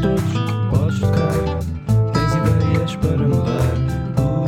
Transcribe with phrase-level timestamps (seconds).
[0.00, 0.22] todos,
[0.70, 1.32] podes tocar.
[2.12, 3.74] Tens ideias para mudar.
[4.18, 4.38] Uh.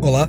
[0.00, 0.28] Olá,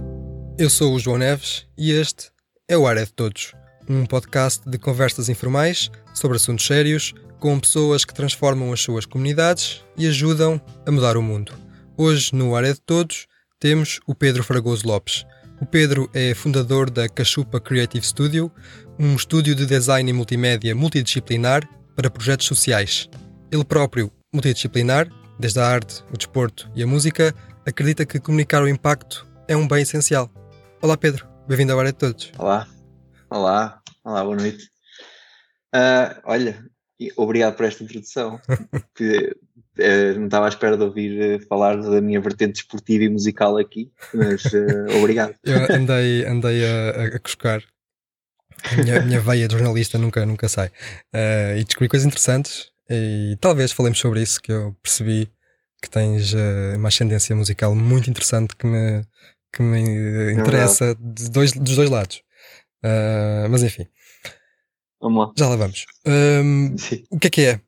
[0.57, 2.31] eu sou o João Neves e este
[2.67, 3.53] é o Área de Todos,
[3.87, 9.83] um podcast de conversas informais sobre assuntos sérios com pessoas que transformam as suas comunidades
[9.97, 11.51] e ajudam a mudar o mundo.
[11.97, 13.27] Hoje, no Área de Todos,
[13.59, 15.25] temos o Pedro Fragoso Lopes.
[15.63, 18.51] O Pedro é fundador da Cachupa Creative Studio,
[18.99, 23.09] um estúdio de design e multimédia multidisciplinar para projetos sociais.
[23.49, 25.07] Ele próprio, multidisciplinar,
[25.39, 27.33] desde a arte, o desporto e a música,
[27.65, 30.29] acredita que comunicar o impacto é um bem essencial.
[30.81, 32.33] Olá Pedro, bem-vindo ao Área de Todos.
[32.37, 32.67] Olá,
[33.29, 34.69] olá, olá, boa noite.
[35.73, 36.61] Ah, olha,
[37.15, 38.37] obrigado por esta introdução.
[38.93, 39.33] que,
[39.77, 43.57] eh, não estava à espera de ouvir eh, falar da minha vertente esportiva e musical
[43.57, 45.35] aqui, mas eh, obrigado.
[45.43, 47.63] Eu andei, andei a, a, cuscar.
[48.71, 50.71] A minha, a minha veia de jornalista nunca, nunca sai.
[51.57, 55.29] E descobri coisas interessantes e talvez falemos sobre isso, que eu percebi
[55.81, 56.33] que tens
[56.77, 59.03] uma ascendência musical muito interessante que me,
[59.53, 62.21] que me eh, interessa de dois, dos dois lados.
[63.49, 63.87] Mas enfim,
[64.99, 65.33] Vamos lá.
[65.37, 65.85] já lá vamos.
[66.05, 67.03] Ahm, Sim.
[67.09, 67.61] o que é que é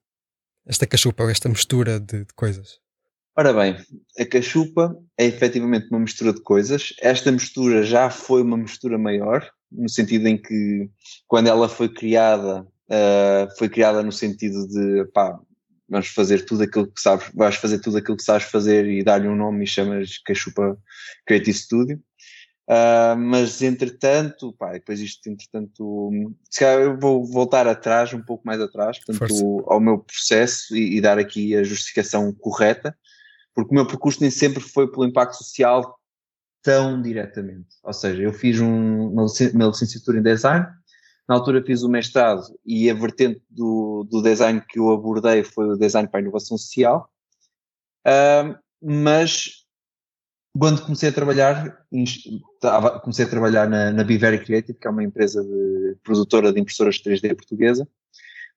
[0.65, 2.79] esta cachupa, ou esta mistura de, de coisas?
[3.37, 3.75] Ora bem,
[4.17, 6.93] a cachupa é efetivamente uma mistura de coisas.
[7.01, 10.89] Esta mistura já foi uma mistura maior, no sentido em que,
[11.27, 15.37] quando ela foi criada, ah, foi criada no sentido de, pá,
[15.89, 19.27] vamos fazer tudo aquilo que sabes, vais fazer tudo aquilo que sabes fazer e dar-lhe
[19.27, 20.77] um nome e chamas Cachupa
[21.25, 22.01] Creative Studio.
[22.67, 26.11] Ah, mas entretanto, pá, depois isto, entretanto,
[26.49, 29.19] se calhar eu vou voltar atrás, um pouco mais atrás, Força.
[29.19, 32.97] portanto, ao meu processo e, e dar aqui a justificação correta,
[33.53, 35.99] porque o meu percurso nem sempre foi pelo impacto social
[36.63, 37.67] tão diretamente.
[37.83, 40.65] Ou seja, eu fiz um- uma, uma licenciatura em design,
[41.29, 45.69] na altura fiz o mestrado e a vertente do, do design que eu abordei foi
[45.69, 47.09] o design para a inovação social,
[48.03, 49.64] Ah, mas
[50.57, 51.85] quando comecei a trabalhar,
[53.03, 56.59] comecei a trabalhar na, na Be Very Creative, que é uma empresa de produtora de
[56.59, 57.87] impressoras 3D portuguesa.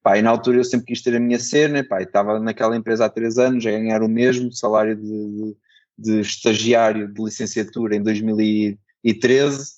[0.01, 3.05] Pá, e na altura eu sempre quis ter a minha cena, pá, estava naquela empresa
[3.05, 5.57] há três anos, a ganhar o mesmo salário de, de,
[5.97, 9.73] de estagiário de licenciatura em 2013,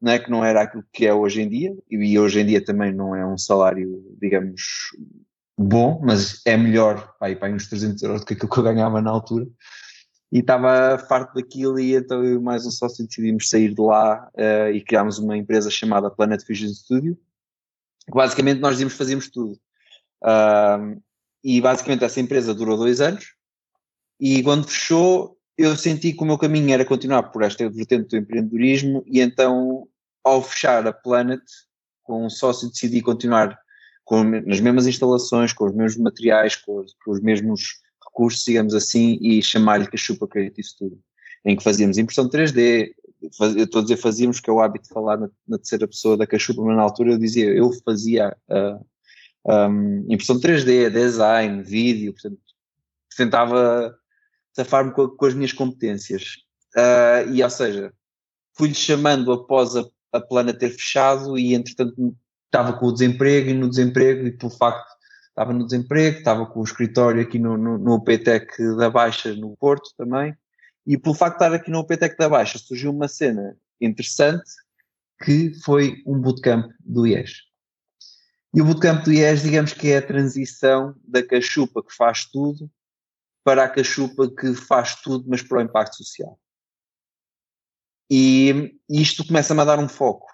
[0.00, 2.94] né, que não era aquilo que é hoje em dia, e hoje em dia também
[2.94, 4.62] não é um salário, digamos,
[5.58, 8.64] bom, mas é melhor, pá, e pá, uns 300 euros do que aquilo que eu
[8.64, 9.46] ganhava na altura
[10.30, 14.30] e estava farto daquilo e então eu e mais um sócio decidimos sair de lá
[14.36, 17.18] eh, e criámos uma empresa chamada Planet Fusion Studio.
[18.08, 19.58] Basicamente nós íamos fazíamos tudo.
[20.22, 20.98] Ahm,
[21.42, 23.34] e basicamente essa empresa durou dois anos.
[24.20, 28.16] E quando fechou eu senti que o meu caminho era continuar por esta vertente do
[28.16, 29.02] empreendedorismo.
[29.06, 29.88] E então
[30.22, 31.42] ao fechar a Planet
[32.02, 33.58] com um sócio decidi continuar
[34.04, 37.80] com, nas mesmas instalações, com os mesmos materiais, com com os mesmos
[38.18, 40.98] recursos, digamos assim, e chamar-lhe Cachupa Creative Studio,
[41.44, 42.90] em que fazíamos impressão 3D,
[43.36, 45.86] faz- eu estou a dizer fazíamos, que é o hábito de falar na, na terceira
[45.86, 48.80] pessoa da Cachupa, mas na altura eu dizia, eu fazia ah,
[49.70, 52.40] um, impressão 3D, design, vídeo, portanto,
[53.16, 53.96] tentava
[54.52, 56.38] safar-me com, com as minhas competências.
[56.76, 57.92] Ah, e, ou seja,
[58.56, 63.54] fui-lhe chamando após a, a plana ter fechado e, entretanto, estava com o desemprego e
[63.54, 64.97] no desemprego, e pelo facto
[65.38, 68.04] estava no desemprego, estava com o escritório aqui no, no, no
[68.76, 70.36] da Baixa, no Porto também,
[70.84, 74.50] e pelo facto de estar aqui no UPTEC da Baixa surgiu uma cena interessante
[75.22, 77.42] que foi um bootcamp do IES.
[78.52, 82.68] E o bootcamp do IES, digamos que é a transição da cachupa que faz tudo
[83.44, 86.38] para a cachupa que faz tudo, mas para o impacto social.
[88.10, 90.26] E isto começa-me a dar um foco,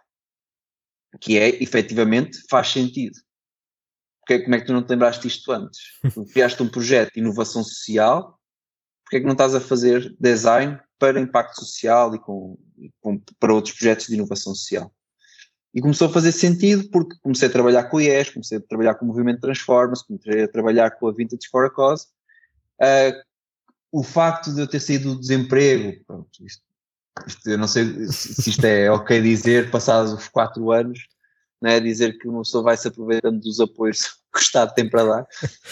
[1.21, 3.19] que é, efetivamente, faz sentido.
[4.27, 5.81] Porque, como é que tu não te lembraste disto antes?
[6.33, 8.39] Criaste um projeto de inovação social,
[9.05, 12.57] porque é que não estás a fazer design para impacto social e, com,
[13.01, 14.91] com- para outros projetos de inovação social?
[15.75, 18.95] E começou a fazer sentido porque comecei a trabalhar com o IES, comecei a trabalhar
[18.95, 22.07] com o Movimento Transforma-se, comecei a trabalhar com a Vintage for a Cause.
[22.81, 23.13] Ah,
[23.93, 26.63] o facto de eu ter saído do desemprego, pronto, isto,
[27.27, 31.07] isto eu não sei se se isto é ok dizer, passados os quatro anos,
[31.65, 35.03] né, dizer que uma pessoa vai se aproveitando dos apoios que o Estado tem para
[35.03, 35.27] dar,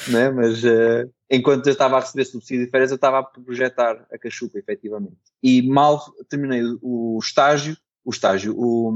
[0.09, 4.07] né, mas ah, enquanto eu estava a receber subsídio de férias, eu estava a projetar
[4.11, 5.19] a cachupa, efetivamente.
[5.43, 8.91] E mal terminei o, estágio, o estágio, o,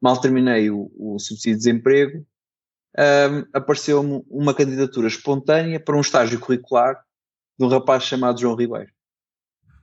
[0.00, 2.24] mal terminei o, o subsídio de desemprego,
[2.96, 7.04] ahm, apareceu-me uma candidatura espontânea para um estágio curricular
[7.58, 8.92] de um rapaz chamado João Ribeiro.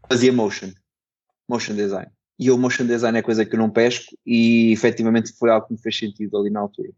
[0.10, 0.72] Fazia motion,
[1.50, 2.10] motion design.
[2.40, 5.74] E o motion design é coisa que eu não pesco e efetivamente foi algo que
[5.74, 6.90] me fez sentido ali na altura.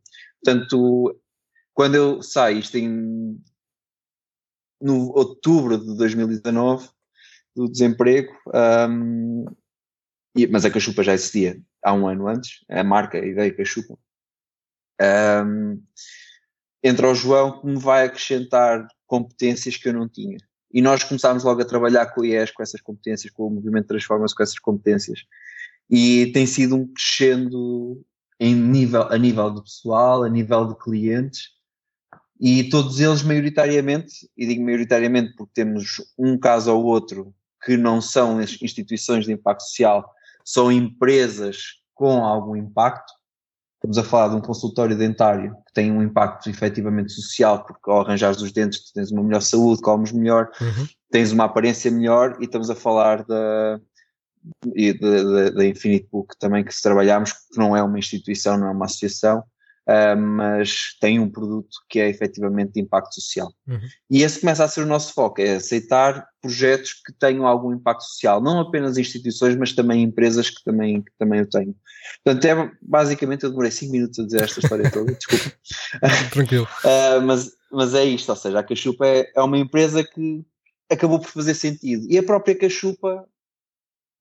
[0.43, 1.19] Portanto,
[1.73, 3.37] quando eu saio, isto em
[4.81, 6.89] no outubro de 2019,
[7.55, 8.33] do desemprego,
[8.89, 9.45] um,
[10.35, 13.97] e, mas a Cachupa já existia há um ano antes, a marca, a ideia Cachupa.
[15.01, 15.81] Um,
[16.83, 20.37] entra o João que me vai acrescentar competências que eu não tinha.
[20.75, 23.87] E nós começámos logo a trabalhar com o IES, com essas competências, com o movimento
[23.87, 25.21] Transforma-se com essas competências.
[25.89, 28.03] E tem sido um crescendo
[28.37, 31.51] em nível, a nível de pessoal, a nível de clientes,
[32.41, 37.33] e todos eles maioritariamente, e digo maioritariamente porque temos um caso ou outro
[37.63, 40.13] que não são instituições de impacto social,
[40.43, 43.13] são empresas com algum impacto.
[43.85, 48.01] Estamos a falar de um consultório dentário que tem um impacto efetivamente social, porque ao
[48.01, 50.87] arranjares os dentes tens uma melhor saúde, comes melhor, uhum.
[51.11, 53.79] tens uma aparência melhor, e estamos a falar da,
[55.53, 58.85] da Infinite Book também que se trabalhamos, que não é uma instituição, não é uma
[58.85, 59.43] associação,
[59.87, 63.53] uh, mas tem um produto que é efetivamente de impacto social.
[63.67, 63.79] Uhum.
[64.09, 68.03] E esse começa a ser o nosso foco, é aceitar projetos que tenham algum impacto
[68.03, 71.75] social, não apenas instituições, mas também empresas que também, que também o tenho.
[72.23, 75.51] Portanto, é, basicamente eu demorei 5 minutos a dizer esta história toda, desculpa.
[76.31, 76.67] Tranquilo.
[76.83, 80.45] Uh, mas, mas é isto, ou seja, a Cachupa é, é uma empresa que
[80.89, 82.05] acabou por fazer sentido.
[82.09, 83.27] E a própria Cachupa,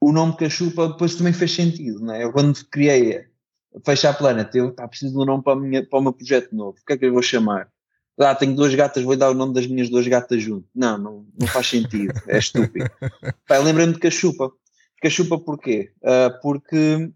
[0.01, 2.25] o nome Cachupa depois também fez sentido, não é?
[2.25, 3.27] Eu quando criei
[3.83, 6.55] Fecha a Planet, eu tá, preciso de um nome para, minha, para o meu projeto
[6.55, 7.69] novo, o que é que eu vou chamar?
[8.19, 10.69] Ah, tenho duas gatas, vou dar o nome das minhas duas gatas junto.
[10.73, 12.89] Não, não, não faz sentido, é estúpido.
[13.49, 14.53] Pá, lembrei-me de Cachupa.
[15.03, 15.93] Cachupa porquê?
[16.01, 17.13] Uh, porque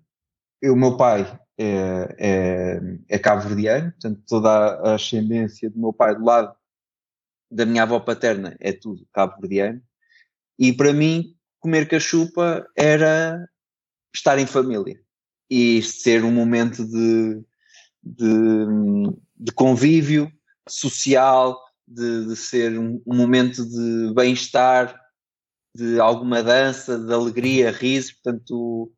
[0.65, 6.25] o meu pai é, é, é cabo-verdiano, portanto toda a ascendência do meu pai do
[6.25, 6.53] lado
[7.51, 9.81] da minha avó paterna é tudo cabo-verdiano,
[10.59, 13.49] e para mim comer cachupa era
[14.13, 15.01] estar em família
[15.51, 17.43] e ser um momento de,
[18.03, 18.67] de,
[19.37, 20.31] de convívio
[20.69, 24.99] social, de, de ser um, um, momento de bem-estar,
[25.75, 28.15] de alguma dança, de alegria, riso.
[28.23, 28.93] Portanto,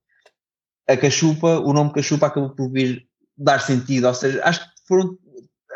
[0.88, 3.06] a cachupa, o nome cachupa acabou por vir
[3.36, 4.08] dar sentido.
[4.08, 5.16] Ou seja, acho que foram,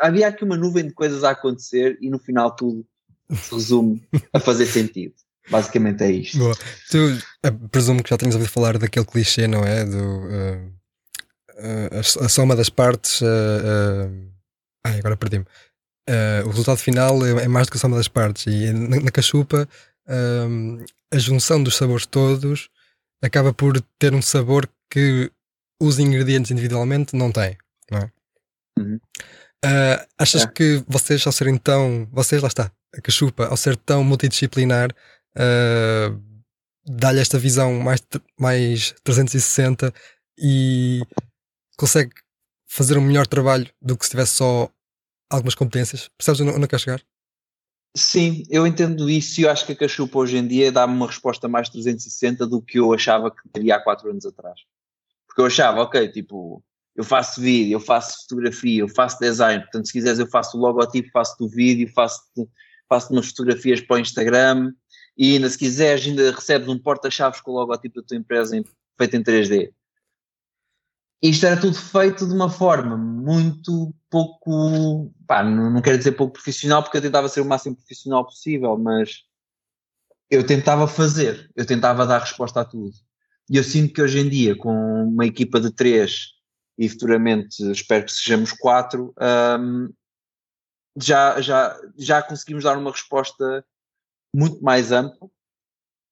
[0.01, 2.85] havia aqui uma nuvem de coisas a acontecer e no final tudo
[3.33, 5.15] se resume a fazer sentido.
[5.49, 6.37] Basicamente é isto.
[6.37, 6.55] Boa.
[6.89, 6.97] Tu
[7.45, 9.85] uh, presumo que já tens ouvido falar daquele clichê, não é?
[9.85, 10.73] Do, uh,
[11.55, 13.21] uh, a, a, soma das partes.
[14.83, 15.45] Ai, agora perdi-me.
[16.45, 18.45] o resultado final é, é, mais do que a soma das partes.
[18.47, 19.67] E na, na cachupa,
[21.11, 22.69] a junção dos sabores todos
[23.21, 25.31] acaba por ter um sabor que
[25.81, 27.57] os ingredientes individualmente não têm,
[27.91, 28.11] não é?
[28.79, 28.99] Uhum.
[29.65, 30.47] Uh, achas é.
[30.47, 32.07] que vocês, ao serem tão.
[32.11, 34.89] Vocês, lá está, a cachupa, ao ser tão multidisciplinar,
[35.37, 36.21] uh,
[36.85, 38.01] dá-lhe esta visão mais,
[38.39, 39.93] mais 360
[40.37, 41.01] e
[41.77, 42.11] consegue
[42.67, 44.69] fazer um melhor trabalho do que se tivesse só
[45.29, 46.09] algumas competências.
[46.17, 47.01] Percebes onde eu quero chegar?
[47.97, 51.07] Sim, eu entendo isso e eu acho que a Cachupa hoje em dia dá-me uma
[51.07, 54.59] resposta mais 360 do que eu achava que teria há 4 anos atrás.
[55.25, 56.61] Porque eu achava, ok, tipo,
[56.93, 60.59] eu faço vídeo, eu faço fotografia, eu faço design, portanto, se quiseres, eu faço o
[60.59, 62.21] logotipo, faço do vídeo, faço,
[62.89, 64.73] faço umas fotografias para o Instagram,
[65.17, 68.63] e ainda se quiseres ainda recebes um porta-chaves com o logotipo da tua empresa em,
[68.97, 69.73] feito em 3D.
[71.21, 76.33] Isto era tudo feito de uma forma muito pouco, pá, não, não quero dizer pouco
[76.33, 79.23] profissional porque eu tentava ser o máximo profissional possível, mas
[80.29, 82.93] eu tentava fazer, eu tentava dar resposta a tudo.
[83.49, 84.71] E eu sinto que hoje em dia, com
[85.03, 86.33] uma equipa de três
[86.77, 89.13] e futuramente espero que sejamos quatro,
[89.59, 89.89] um,
[90.97, 93.65] já, já, já conseguimos dar uma resposta
[94.35, 95.31] muito mais amplo,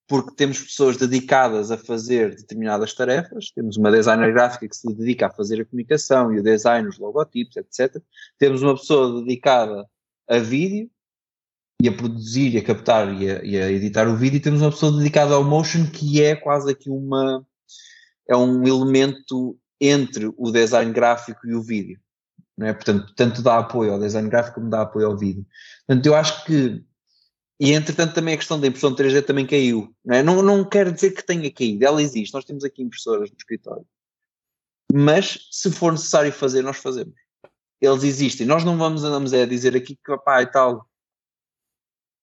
[0.07, 5.27] porque temos pessoas dedicadas a fazer determinadas tarefas, temos uma designer gráfica que se dedica
[5.27, 8.01] a fazer a comunicação e o design, os logotipos, etc.
[8.37, 9.85] Temos uma pessoa dedicada
[10.29, 10.89] a vídeo
[11.81, 14.61] e a produzir e a captar e a, e a editar o vídeo, e temos
[14.61, 17.45] uma pessoa dedicada ao motion que é quase aqui uma
[18.29, 21.99] é um elemento entre o design gráfico e o vídeo.
[22.57, 22.73] Não é?
[22.73, 25.45] Portanto, tanto dá apoio ao design gráfico como dá apoio ao vídeo.
[25.85, 26.81] Portanto, eu acho que
[27.63, 29.95] e entretanto também a questão da impressão 3D também caiu.
[30.03, 30.21] Não, é?
[30.21, 33.87] não, não quero dizer que tenha caído, ela existe, nós temos aqui impressoras no escritório.
[34.91, 37.15] Mas se for necessário fazer, nós fazemos.
[37.79, 38.45] Eles existem.
[38.45, 40.85] Nós não vamos andamos a dizer aqui que pá e tal.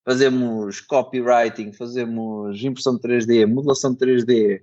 [0.04, 4.62] Fazemos copywriting, fazemos impressão 3D, modelação 3D.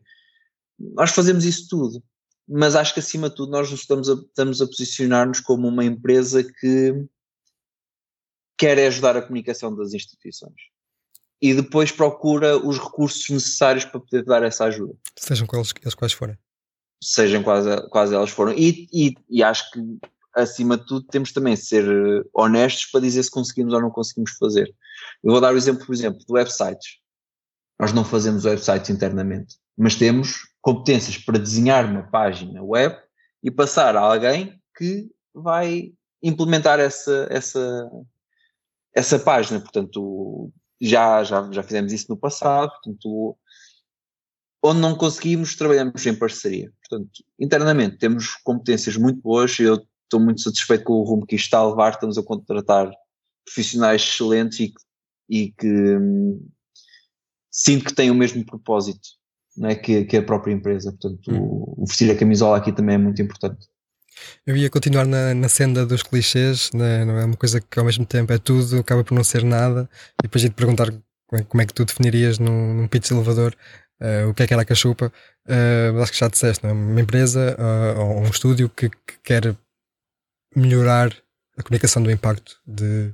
[0.77, 2.03] Nós fazemos isso tudo.
[2.47, 6.43] Mas acho que acima de tudo nós estamos a, estamos a posicionar-nos como uma empresa
[6.43, 7.03] que
[8.57, 10.55] quer é ajudar a comunicação das instituições
[11.41, 14.93] e depois procura os recursos necessários para poder dar essa ajuda.
[15.15, 16.37] Sejam quais, eles quais forem.
[17.01, 18.53] Sejam quais, quais elas foram.
[18.53, 19.79] E, e, e, acho que
[20.33, 21.85] acima de tudo, temos também de ser
[22.33, 24.73] honestos para dizer se conseguimos ou não conseguimos fazer.
[25.23, 26.97] Eu vou dar o exemplo, por exemplo, de websites.
[27.79, 32.97] Nós não fazemos websites internamente, mas temos competências para desenhar uma página web
[33.43, 37.89] e passar a alguém que vai implementar essa, essa,
[38.97, 39.59] essa página.
[39.59, 40.51] Portanto,
[40.81, 42.71] já, já, já fizemos isso no passado.
[42.71, 43.37] Portanto,
[44.63, 46.71] onde não conseguimos, trabalhamos em parceria.
[46.81, 49.57] Portanto, internamente temos competências muito boas.
[49.59, 51.93] Eu estou muito satisfeito com o rumo que isto está a levar.
[51.93, 52.91] Estamos a contratar
[53.45, 54.73] profissionais excelentes e,
[55.29, 56.47] e que hum,
[57.51, 59.07] sinto que têm o mesmo propósito
[59.55, 60.91] né, que, que a própria empresa.
[60.91, 61.75] Portanto, hum.
[61.77, 63.67] o vestir a camisola aqui também é muito importante.
[64.45, 67.05] Eu ia continuar na, na senda dos clichês, né?
[67.05, 69.89] não é uma coisa que ao mesmo tempo é tudo, acaba por não ser nada,
[70.19, 70.91] e depois ia te perguntar
[71.27, 73.55] como é, como é que tu definirias num, num pitch elevador
[74.01, 76.71] uh, o que é que era a cachupa, uh, mas acho que já disseste, não
[76.71, 76.73] é?
[76.73, 79.57] uma empresa uh, ou um estúdio que, que, quer
[80.55, 81.15] melhorar
[81.57, 83.13] a comunicação do impacto de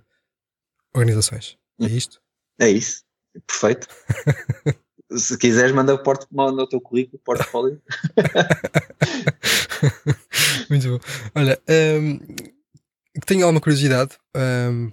[0.93, 1.57] organizações.
[1.81, 2.21] É isto?
[2.59, 3.03] É isso,
[3.47, 3.87] perfeito.
[5.15, 7.79] Se quiseres, manda o, porto, manda o teu currículo, portfólio.
[10.69, 10.99] Muito bom.
[11.35, 11.59] Olha,
[11.99, 12.19] um,
[13.25, 14.91] tenho alguma curiosidade um,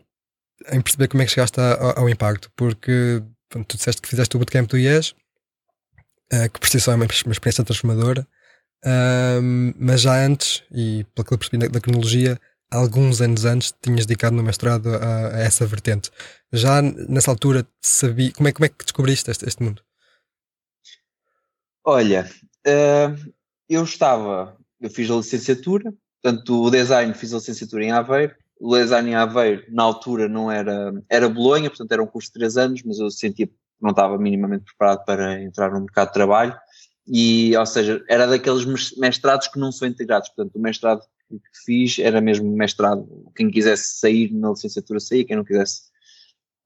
[0.70, 4.36] em perceber como é que chegaste ao, ao impacto, porque pronto, tu disseste que fizeste
[4.36, 5.14] o bootcamp do IES,
[6.32, 8.26] uh, que por si só é uma, uma experiência transformadora,
[8.84, 14.06] um, mas já antes, e pelo que eu percebi da, cronologia, alguns anos antes tinhas
[14.06, 16.10] dedicado no mestrado a, a, essa vertente.
[16.52, 19.82] Já nessa altura sabia como é, como é que descobriste este, este mundo?
[21.84, 22.30] Olha,
[22.66, 23.32] uh,
[23.68, 28.76] eu estava, eu fiz a licenciatura, portanto o design fiz a licenciatura em Aveiro, o
[28.76, 32.56] design em Aveiro na altura não era, era Bolonha, portanto era um curso de três
[32.56, 36.54] anos, mas eu sentia que não estava minimamente preparado para entrar no mercado de trabalho.
[37.06, 38.64] E, ou seja, era daqueles
[38.96, 43.99] mestrados que não são integrados, portanto o mestrado que fiz era mesmo mestrado, quem quisesse
[43.99, 45.90] sair na licenciatura saía, quem não quisesse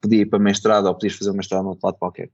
[0.00, 2.30] podia ir para mestrado ou podias fazer um mestrado no outro lado qualquer.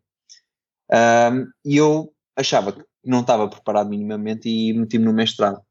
[0.91, 5.63] Um, e eu achava que não estava preparado minimamente e meti-me no mestrado.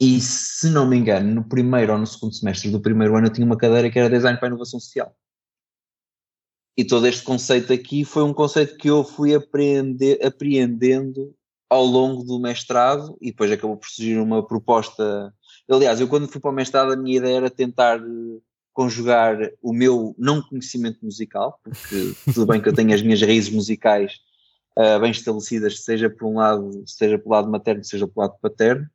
[0.00, 3.32] E se não me engano, no primeiro ou no segundo semestre do primeiro ano eu
[3.32, 5.14] tinha uma cadeira que era Design para Inovação Social.
[6.76, 11.34] E todo este conceito aqui foi um conceito que eu fui aprender, apreendendo
[11.68, 15.34] ao longo do mestrado e depois acabou por surgir uma proposta.
[15.68, 18.40] Aliás, eu quando fui para o mestrado a minha ideia era tentar eh,
[18.72, 23.50] conjugar o meu não conhecimento musical, porque tudo bem que eu tenho as minhas raízes
[23.50, 24.20] musicais
[24.78, 28.88] uh, bem estabelecidas, seja por um lado, seja pelo lado materno, seja pelo lado paterno.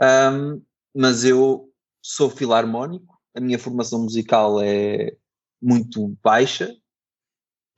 [0.00, 0.62] Um,
[0.94, 1.70] mas eu
[2.02, 5.14] sou filarmónico, a minha formação musical é
[5.60, 6.74] muito baixa,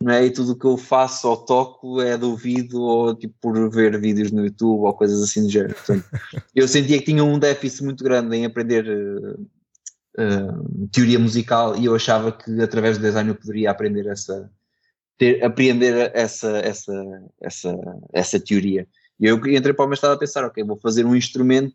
[0.00, 0.26] não é?
[0.26, 4.00] E tudo o que eu faço ou toco é de ouvido ou tipo por ver
[4.00, 5.74] vídeos no YouTube ou coisas assim do género.
[5.74, 6.04] Portanto,
[6.54, 9.40] eu sentia que tinha um déficit muito grande em aprender uh,
[10.18, 14.48] uh, teoria musical e eu achava que através do design eu poderia aprender essa,
[15.18, 16.92] ter, apreender essa, essa,
[17.40, 17.76] essa,
[18.12, 18.86] essa teoria.
[19.20, 21.74] E eu entrei para o mestrado a pensar, ok, vou fazer um instrumento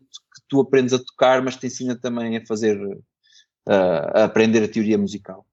[0.54, 2.78] tu aprendes a tocar, mas te ensina também a fazer,
[3.66, 5.44] a aprender a teoria musical.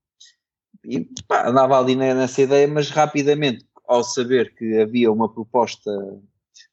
[0.86, 5.92] E pá, andava ali nessa ideia, mas rapidamente, ao saber que havia uma proposta,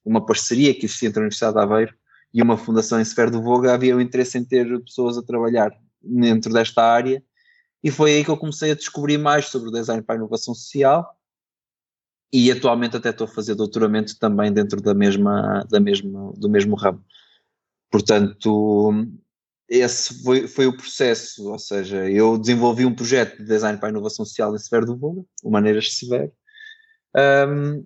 [0.04, 1.94] uma parceria que existia entre a Universidade de Aveiro
[2.34, 5.72] e uma fundação em Sefer do Voga, havia o interesse em ter pessoas a trabalhar
[6.02, 7.22] dentro desta área
[7.82, 10.54] e foi aí que eu comecei a descobrir mais sobre o design para a inovação
[10.54, 11.18] social
[12.32, 16.76] e atualmente até estou a fazer doutoramento também dentro da mesma, da mesma, do mesmo
[16.76, 17.02] ramo.
[17.90, 18.92] Portanto,
[19.68, 23.90] esse foi, foi o processo, ou seja, eu desenvolvi um projeto de design para a
[23.90, 26.32] inovação social em Severo do Voga, o Maneiras Severo,
[27.48, 27.84] um,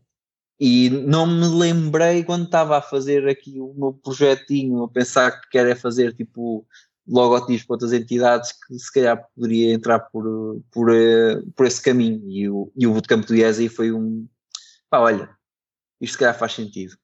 [0.60, 5.48] e não me lembrei quando estava a fazer aqui o meu projetinho, a pensar que
[5.50, 6.64] quero é fazer tipo
[7.06, 12.22] logotipos para outras entidades que se calhar poderia entrar por, por, eh, por esse caminho.
[12.30, 14.28] E o, e o Bootcamp do IESI foi um.
[14.88, 15.28] pá, olha,
[16.00, 16.96] isto se calhar faz sentido.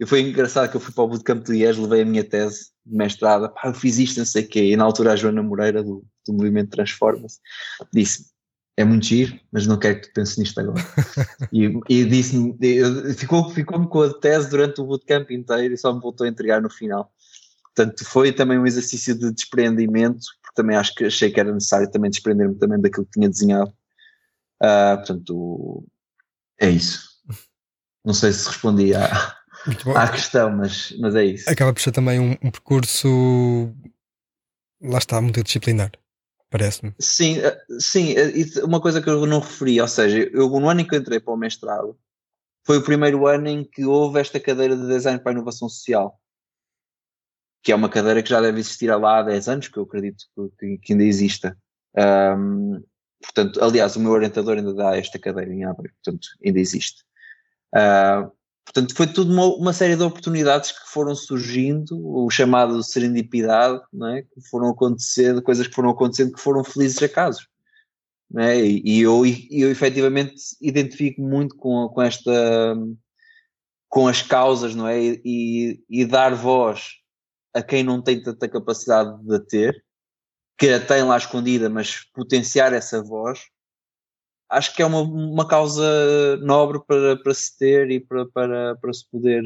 [0.00, 2.70] E foi engraçado que eu fui para o Bootcamp do IES, levei a minha tese
[2.86, 4.64] de mestrado, pá, eu fiz isto, não sei o quê.
[4.64, 7.38] E na altura a Joana Moreira, do, do Movimento Transforma-se,
[7.92, 8.30] disse
[8.78, 10.80] é muito giro, mas não quero que tu penses nisto agora.
[11.52, 12.56] e, e disse-me,
[13.14, 16.62] ficou-me ficou com a tese durante o bootcamp inteiro e só me voltou a entregar
[16.62, 17.12] no final.
[17.74, 21.90] Portanto, foi também um exercício de desprendimento, porque também acho que achei que era necessário
[21.90, 23.70] também desprender-me também daquilo que tinha desenhado.
[24.62, 25.86] Uh, portanto,
[26.58, 27.10] é isso.
[28.02, 29.36] Não sei se respondi à,
[29.94, 31.50] à questão, mas, mas é isso.
[31.50, 33.72] Acaba por ser também um, um percurso,
[34.80, 35.92] lá está, multidisciplinar,
[36.50, 36.94] parece-me.
[36.98, 40.80] Sim, ah, sim, ah, uma coisa que eu não referi, ou seja, eu no ano
[40.80, 41.98] em que eu entrei para o mestrado,
[42.66, 46.20] foi o primeiro ano em que houve esta cadeira de design para a inovação social
[47.62, 50.24] que é uma cadeira que já deve existir lá há 10 anos, que eu acredito
[50.58, 51.56] que, que ainda exista.
[51.96, 52.82] Um,
[53.20, 57.02] portanto, aliás, o meu orientador ainda dá esta cadeira em Abre, portanto, ainda existe.
[57.74, 58.32] Uh,
[58.72, 63.80] portanto, foi tudo uma, uma, série de oportunidades que foram surgindo, o chamado serendipidade,
[64.16, 64.22] é?
[64.22, 67.48] que foram acontecendo, coisas que foram acontecendo que foram felizes acasos.
[68.38, 68.58] É?
[68.64, 72.76] E, e eu, eu efetivamente identifico muito com, com esta
[73.88, 75.02] com as causas, não é?
[75.02, 76.92] E, e, dar voz
[77.52, 79.84] a quem não tem tanta capacidade de ter,
[80.56, 83.40] que a tem lá escondida, mas potenciar essa voz,
[84.50, 88.92] acho que é uma, uma causa nobre para, para se ter e para, para, para
[88.92, 89.44] se poder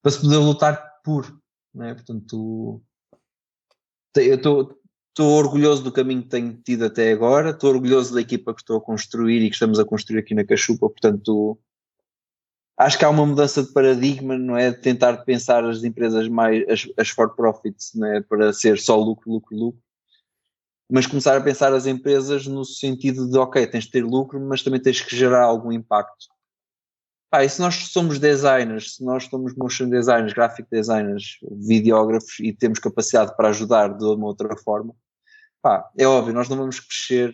[0.00, 1.36] para se poder lutar por,
[1.74, 1.94] não é?
[1.94, 2.82] Portanto,
[4.16, 8.60] eu estou orgulhoso do caminho que tenho tido até agora, estou orgulhoso da equipa que
[8.60, 11.58] estou a construir e que estamos a construir aqui na Cachupa, portanto
[12.76, 14.70] acho que há uma mudança de paradigma, não é?
[14.70, 18.20] De tentar pensar as empresas mais, as, as for profits, não é?
[18.20, 19.83] Para ser só lucro, lucro, lucro.
[20.90, 24.62] Mas começar a pensar as empresas no sentido de, ok, tens de ter lucro, mas
[24.62, 26.26] também tens que gerar algum impacto.
[27.30, 32.52] Pá, e se nós somos designers, se nós somos motion designers, graphic designers, videógrafos e
[32.52, 34.94] temos capacidade para ajudar de uma outra forma,
[35.60, 37.32] pá, é óbvio, nós não vamos crescer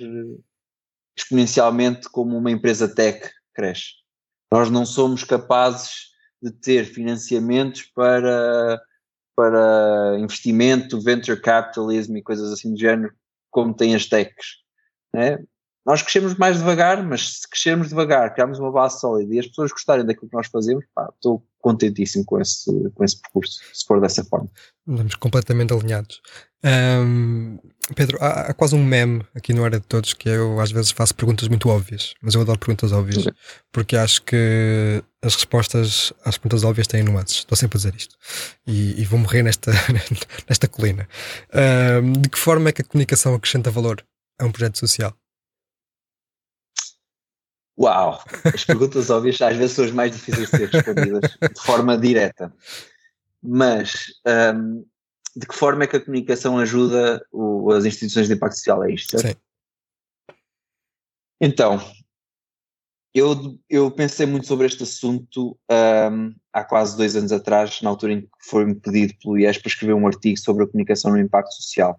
[1.17, 4.01] exponencialmente como uma empresa tech cresce
[4.51, 6.11] nós não somos capazes
[6.43, 8.83] de ter financiamentos para,
[9.37, 13.15] para investimento, venture capitalism e coisas assim do género,
[13.51, 14.59] como têm as techs.
[15.15, 15.39] Né?
[15.85, 19.73] Nós crescemos mais devagar, mas se crescermos devagar, criarmos uma base sólida e as pessoas
[19.73, 24.01] gostarem daquilo que nós fazemos, pá, estou contentíssimo com esse, com esse percurso, se for
[24.01, 24.49] dessa forma.
[24.89, 26.21] Estamos completamente alinhados.
[26.63, 27.59] Um,
[27.95, 30.91] Pedro, há, há, quase um meme aqui no Área de Todos que eu às vezes
[30.91, 33.25] faço perguntas muito óbvias, mas eu adoro perguntas óbvias
[33.73, 37.39] porque acho que as respostas às perguntas óbvias têm nuances.
[37.39, 38.17] Estou sempre a dizer isto
[38.67, 39.73] e, e vou morrer nesta,
[40.49, 41.09] nesta colina.
[42.03, 44.05] Um, de que forma é que a comunicação acrescenta valor
[44.39, 45.15] a um projeto social?
[47.81, 48.23] Uau!
[48.53, 52.55] As perguntas óbvias às vezes são as mais difíceis de ser respondidas de forma direta.
[53.43, 54.13] Mas
[54.55, 54.85] um,
[55.35, 58.85] de que forma é que a comunicação ajuda o, as instituições de impacto social?
[58.85, 59.19] É isto?
[59.19, 59.35] Sim.
[61.41, 61.81] Então,
[63.15, 68.13] eu, eu pensei muito sobre este assunto um, há quase dois anos atrás, na altura
[68.13, 71.55] em que foi-me pedido pelo IES para escrever um artigo sobre a comunicação no impacto
[71.55, 71.99] social.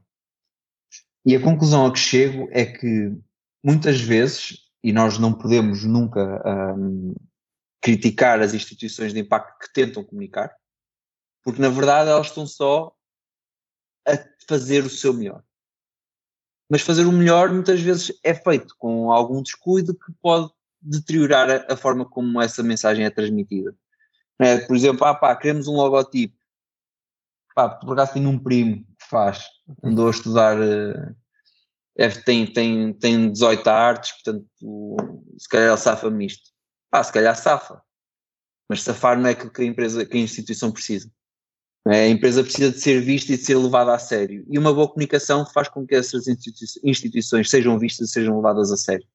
[1.25, 3.11] E a conclusão a que chego é que
[3.63, 6.41] muitas vezes e nós não podemos nunca
[6.75, 7.13] um,
[7.81, 10.55] criticar as instituições de impacto que tentam comunicar,
[11.43, 12.95] porque na verdade elas estão só
[14.07, 14.13] a
[14.47, 15.43] fazer o seu melhor.
[16.69, 20.49] Mas fazer o melhor muitas vezes é feito com algum descuido que pode
[20.81, 23.75] deteriorar a, a forma como essa mensagem é transmitida.
[24.39, 26.35] É, por exemplo, ah pá, queremos um logotipo.
[27.53, 29.45] Pá, por acaso tenho um primo que faz,
[29.83, 31.15] andou a estudar uh,
[32.25, 34.45] tem, tem, tem 18 artes, portanto,
[35.37, 36.51] se calhar ele safa-me isto.
[36.89, 37.81] Pá, se calhar safa.
[38.69, 41.11] Mas safar não é aquilo que a empresa, que a instituição precisa.
[41.87, 42.03] É?
[42.03, 44.45] A empresa precisa de ser vista e de ser levada a sério.
[44.49, 48.77] E uma boa comunicação faz com que essas instituições sejam vistas e sejam levadas a
[48.77, 49.05] sério.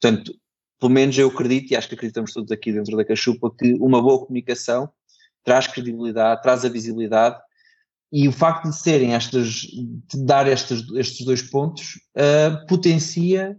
[0.00, 0.32] Portanto,
[0.78, 4.00] pelo menos eu acredito, e acho que acreditamos todos aqui dentro da Cachupa, que uma
[4.00, 4.88] boa comunicação
[5.44, 7.40] traz credibilidade, traz a visibilidade
[8.10, 13.56] e o facto de serem estas, de dar estes, estes dois pontos, uh, potencia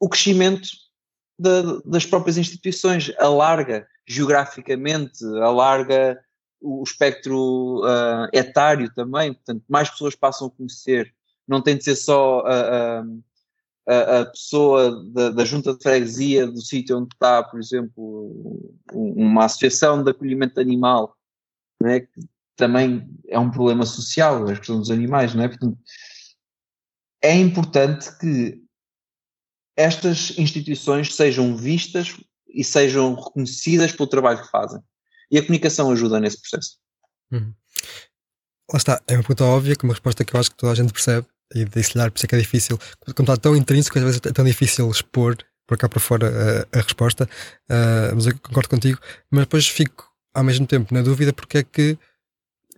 [0.00, 0.68] o crescimento
[1.38, 6.18] de, das próprias instituições, alarga geograficamente, alarga
[6.60, 11.14] o espectro uh, etário também, portanto, mais pessoas passam a conhecer,
[11.46, 13.04] não tem de ser só a,
[13.86, 19.44] a, a pessoa da, da, junta de freguesia do sítio onde está, por exemplo, uma
[19.44, 21.16] associação de acolhimento animal,
[21.82, 22.06] né,
[22.58, 25.48] também é um problema social, a questão dos animais, não é?
[25.48, 25.78] Portanto,
[27.22, 28.60] é importante que
[29.76, 32.16] estas instituições sejam vistas
[32.48, 34.80] e sejam reconhecidas pelo trabalho que fazem.
[35.30, 36.78] E a comunicação ajuda nesse processo.
[37.30, 37.54] Uhum.
[38.72, 40.74] Lá está, é uma pergunta óbvia, com uma resposta que eu acho que toda a
[40.74, 42.78] gente percebe, e desse lhe por isso é que é difícil,
[43.14, 46.78] como está tão intrínseco, às vezes é tão difícil expor por cá para fora a,
[46.78, 47.24] a resposta,
[47.70, 48.98] uh, mas eu concordo contigo,
[49.30, 51.98] mas depois fico ao mesmo tempo na dúvida porque é que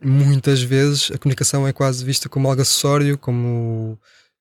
[0.02, 3.98] muitas vezes a comunicação é quase vista como algo acessório, como,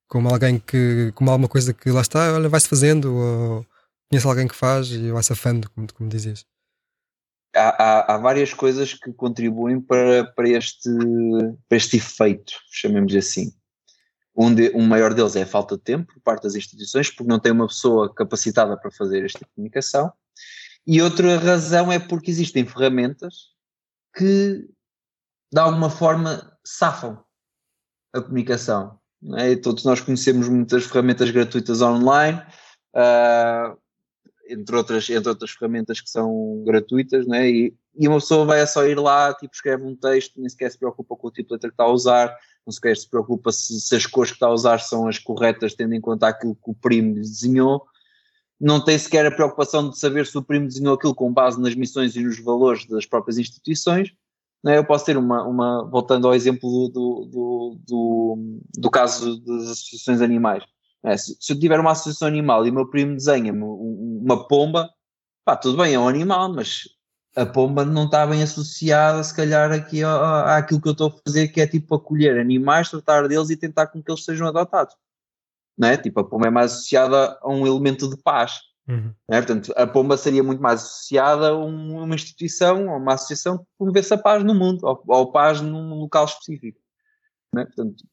[0.08, 3.66] como alguém que, como alguma coisa que lá está, olha, vai-se fazendo, ou
[4.10, 6.46] conhece alguém que faz e vai-se afando, como, como dizias.
[7.56, 10.90] Há, há, há, várias coisas que contribuem para, para, este,
[11.68, 13.52] para este efeito, chamemos assim.
[14.36, 17.30] Um, de, um maior deles é a falta de tempo por parte das instituições, porque
[17.30, 20.12] não tem uma pessoa capacitada para fazer esta comunicação.
[20.88, 23.50] E outra razão é porque existem ferramentas
[24.16, 24.66] que
[25.52, 27.24] de alguma forma safam
[28.14, 29.00] a comunicação.
[29.38, 29.56] É?
[29.56, 32.42] Todos nós conhecemos muitas ferramentas gratuitas online,
[32.96, 33.78] uh,
[34.48, 37.50] entre, outras, entre outras ferramentas que são gratuitas, né?
[37.50, 40.78] e, e uma pessoa vai só ir lá, tipo, escreve um texto, nem sequer se
[40.78, 42.36] preocupa com o tipo de letra que está a usar,
[42.66, 45.74] não sequer se preocupa se, se as cores que está a usar são as corretas,
[45.74, 47.86] tendo em conta aquilo que o primo desenhou,
[48.60, 51.76] não tem sequer a preocupação de saber se o primo desenhou aquilo com base nas
[51.76, 54.14] missões e nos valores das próprias instituições.
[54.64, 54.78] Né?
[54.78, 60.22] Eu posso ter uma, uma voltando ao exemplo do, do, do, do caso das associações
[60.22, 60.64] animais.
[61.04, 61.16] Né?
[61.18, 64.90] Se, se, eu tiver uma associação animal e o meu primo desenha-me uma pomba,
[65.46, 66.90] pá, tudo bem, é um animal, mas
[67.36, 71.48] a pomba não está bem associada, se calhar, aqui àquilo que eu estou a fazer,
[71.50, 74.96] que é tipo acolher animais, tratar deles e tentar com que eles sejam adotados
[75.80, 75.96] né?
[75.96, 78.60] Tipo, a pomba é mais associada a um elemento de paz.
[78.90, 79.14] Uhum.
[79.30, 79.38] Né?
[79.38, 84.14] Portanto, a pomba seria muito mais associada a uma instituição, a uma associação que promovesse
[84.14, 86.80] a paz no mundo, ou, ou paz num local específico.
[87.54, 87.66] Né?
[87.66, 88.04] Portanto,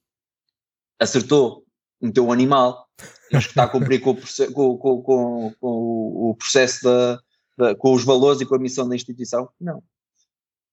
[1.01, 1.65] acertou,
[2.01, 2.87] meteu um animal,
[3.33, 7.21] mas que está a cumprir com o, com, com, com o processo da,
[7.57, 9.49] da, com os valores e com a missão da instituição?
[9.59, 9.83] Não.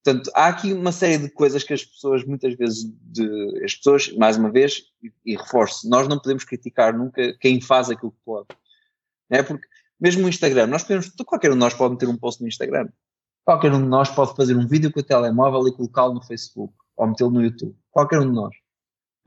[0.04, 4.12] Portanto, há aqui uma série de coisas que as pessoas, muitas vezes, de, as pessoas,
[4.12, 8.18] mais uma vez, e, e, reforço, nós não podemos criticar nunca quem faz aquilo que
[8.22, 8.48] pode.
[9.30, 9.66] É porque,
[10.00, 12.88] mesmo no Instagram, nós podemos, qualquer um de nós pode meter um post no Instagram.
[13.44, 16.74] Qualquer um de nós pode fazer um vídeo com o telemóvel e colocá-lo no Facebook
[16.96, 17.76] ou metê-lo no YouTube.
[17.90, 18.54] Qualquer um de nós.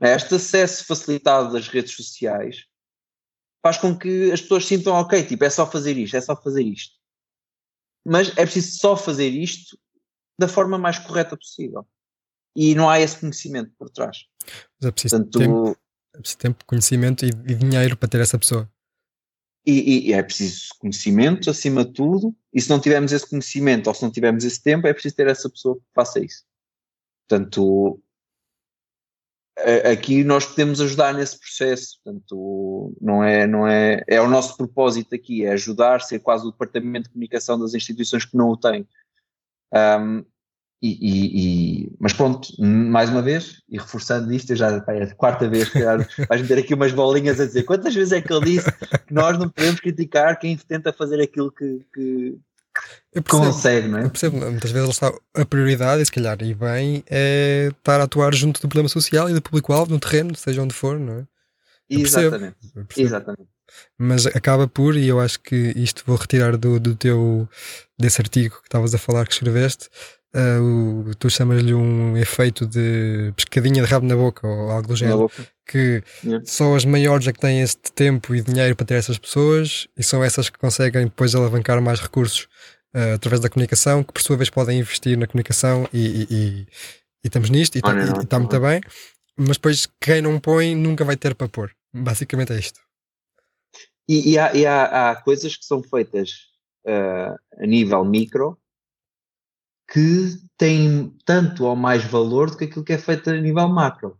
[0.00, 2.64] Este acesso facilitado das redes sociais
[3.62, 6.62] faz com que as pessoas sintam, ok, tipo, é só fazer isto, é só fazer
[6.62, 6.94] isto.
[8.04, 9.78] Mas é preciso só fazer isto
[10.38, 11.86] da forma mais correta possível.
[12.56, 14.24] E não há esse conhecimento por trás.
[14.80, 15.76] Mas é preciso, Portanto, tempo,
[16.14, 18.70] é preciso tempo, conhecimento e, e dinheiro para ter essa pessoa.
[19.70, 23.94] E, e, é preciso conhecimento acima de tudo, e se não tivermos esse conhecimento ou
[23.94, 26.44] se não tivermos esse tempo, é preciso ter essa pessoa que faça isso.
[27.28, 28.00] Portanto,
[29.92, 35.14] aqui nós podemos ajudar nesse processo, portanto, não é, não é, é o nosso propósito
[35.14, 38.88] aqui, é ajudar, ser quase o departamento de comunicação das instituições que não o têm.
[39.74, 40.24] Um,
[40.80, 45.14] e, e, e, mas pronto, mais uma vez, e reforçando isto, já pá, é a
[45.14, 45.80] quarta vez que
[46.28, 48.70] vais meter aqui umas bolinhas a dizer quantas vezes é que ele disse
[49.06, 52.38] que nós não podemos criticar quem tenta fazer aquilo que, que
[53.22, 54.04] percebo, consegue, não é?
[54.04, 58.04] Eu percebo, muitas vezes está a prioridade, e se calhar, e bem, é estar a
[58.04, 61.26] atuar junto do problema social e do público-alvo no terreno, seja onde for, não é?
[61.90, 62.56] Eu exatamente,
[62.96, 63.48] exatamente.
[63.98, 67.48] Mas acaba por, e eu acho que isto vou retirar do, do teu
[67.98, 69.88] desse artigo que estavas a falar que escreveste,
[70.38, 74.96] uh, o, tu chamas-lhe um efeito de pescadinha de rabo na boca ou algo do
[74.96, 75.30] género,
[75.66, 76.44] que yeah.
[76.46, 80.02] só as maiores é que têm este tempo e dinheiro para ter essas pessoas e
[80.02, 82.48] são essas que conseguem depois alavancar mais recursos
[82.94, 86.66] uh, através da comunicação, que por sua vez podem investir na comunicação e, e, e,
[87.24, 88.80] e estamos nisto e está tá muito bem,
[89.36, 91.72] mas depois quem não põe nunca vai ter para pôr.
[91.92, 92.80] Basicamente é isto.
[94.08, 96.30] E, e, há, e há, há, coisas que são feitas
[96.86, 98.58] uh, a nível micro
[99.90, 104.18] que têm tanto ou mais valor do que aquilo que é feito a nível macro.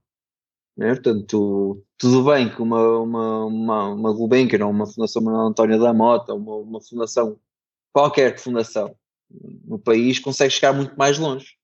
[0.76, 0.94] Né?
[0.94, 5.92] Portanto, tudo bem que uma, uma, uma, uma Gulbenkian ou uma Fundação Manuel António da
[5.92, 7.38] Mota, uma, uma fundação,
[7.92, 8.96] qualquer fundação
[9.64, 11.58] no país, consegue chegar muito mais longe.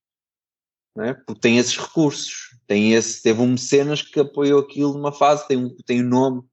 [0.95, 1.13] Né?
[1.13, 5.57] Porque tem esses recursos, tem esse, teve um mecenas que apoiou aquilo numa fase, tem
[5.57, 6.43] um, tem um nome,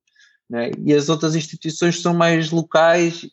[0.49, 0.71] né?
[0.79, 3.29] e as outras instituições são mais locais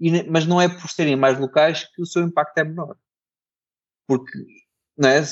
[0.00, 2.96] e, mas não é por serem mais locais que o seu impacto é menor.
[4.10, 4.38] Porque
[4.98, 5.22] não é?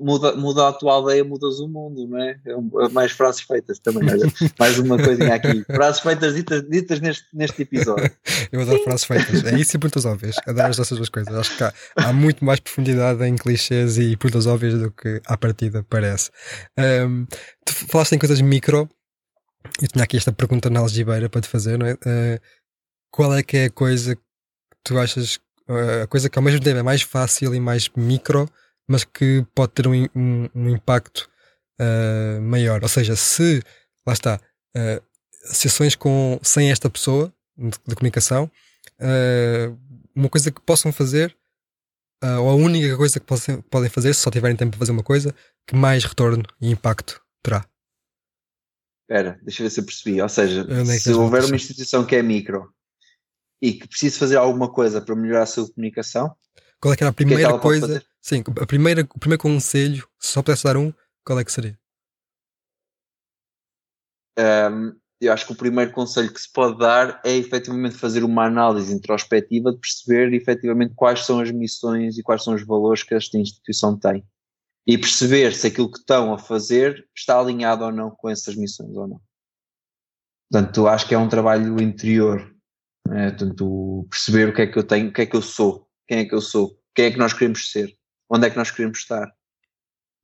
[0.00, 2.40] muda, muda a tua aldeia, mudas o mundo, não é?
[2.46, 4.04] é, é mais frases feitas também,
[4.58, 5.64] mais uma coisinha aqui.
[5.64, 8.10] Frases feitas ditas, ditas neste, neste episódio.
[8.52, 10.36] Eu adoro frases feitas, é isso e perguntas óbvias.
[10.46, 11.34] Adoro essas duas coisas.
[11.34, 15.36] Acho que há, há, muito mais profundidade em clichês e perguntas óbvias do que à
[15.36, 16.30] partida parece.
[16.78, 17.26] Um,
[17.66, 18.88] tu falaste em coisas micro.
[19.82, 21.94] Eu tinha aqui esta pergunta na algibeira para te fazer, não é?
[21.94, 22.40] Uh,
[23.10, 24.22] qual é que é a coisa que
[24.84, 28.48] tu achas, a coisa que ao mesmo tempo é mais fácil e mais micro,
[28.88, 31.28] mas que pode ter um, um, um impacto
[31.80, 32.82] uh, maior?
[32.82, 33.62] Ou seja, se,
[34.06, 34.40] lá está,
[34.76, 35.02] uh,
[35.44, 38.50] associações com, sem esta pessoa de, de comunicação,
[39.00, 39.78] uh,
[40.14, 41.36] uma coisa que possam fazer,
[42.38, 45.02] ou a única coisa que possam, podem fazer, se só tiverem tempo para fazer uma
[45.02, 45.34] coisa,
[45.66, 47.66] que mais retorno e impacto terá.
[49.02, 50.22] Espera, deixa eu ver se eu percebi.
[50.22, 52.72] Ou seja, é se houver uma instituição que é micro
[53.62, 56.34] e que precise fazer alguma coisa para melhorar a sua comunicação.
[56.80, 58.04] Qual é que era a primeira que é que coisa?
[58.20, 60.92] Sim, a primeira, o primeiro conselho, se só pudesse dar um,
[61.24, 61.78] qual é que seria?
[64.38, 68.46] Um, eu acho que o primeiro conselho que se pode dar é efetivamente fazer uma
[68.46, 73.14] análise introspectiva de perceber efetivamente quais são as missões e quais são os valores que
[73.14, 74.26] esta instituição tem.
[74.84, 78.96] e perceber se aquilo que estão a fazer está alinhado ou não com essas missões
[78.96, 79.20] ou não.
[80.50, 82.51] Portanto, acho que é um trabalho interior.
[83.04, 86.20] Portanto, perceber o que é que eu tenho, o que é que eu sou, quem
[86.20, 87.96] é que eu sou, quem é que nós queremos ser,
[88.30, 89.32] onde é que nós queremos estar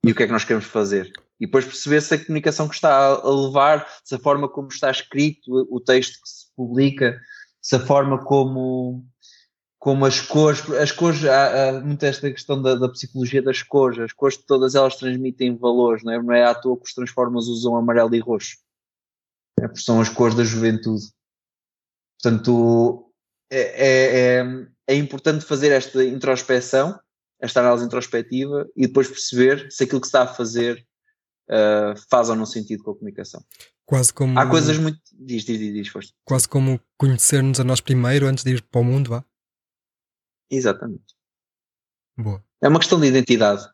[0.05, 1.11] e o que é que nós queremos fazer.
[1.39, 4.89] E depois perceber se a comunicação que está a levar, se a forma como está
[4.89, 7.19] escrito o texto que se publica,
[7.61, 9.05] se a forma como
[9.77, 13.97] como as cores, as cores, há, há muito esta questão da, da, psicologia das cores,
[13.97, 16.21] as cores todas elas transmitem valores, não é?
[16.21, 18.57] Não é à toa que os Transformers usam amarelo e roxo,
[19.57, 21.05] é, são as cores da juventude.
[22.21, 23.11] Portanto,
[23.49, 26.99] é, é, é, é importante fazer esta introspeção,
[27.39, 30.85] esta análise introspectiva e depois perceber se aquilo que se está a fazer
[31.49, 33.43] uh, faz ou não sentido com a comunicação.
[33.85, 34.37] Quase como.
[34.37, 34.99] Há coisas muito.
[35.13, 38.83] Diz, diz, diz, diz Quase como conhecer-nos a nós primeiro antes de ir para o
[38.83, 39.25] mundo, vá.
[40.51, 41.15] Exatamente.
[42.17, 42.43] Boa.
[42.61, 43.67] É uma questão de identidade.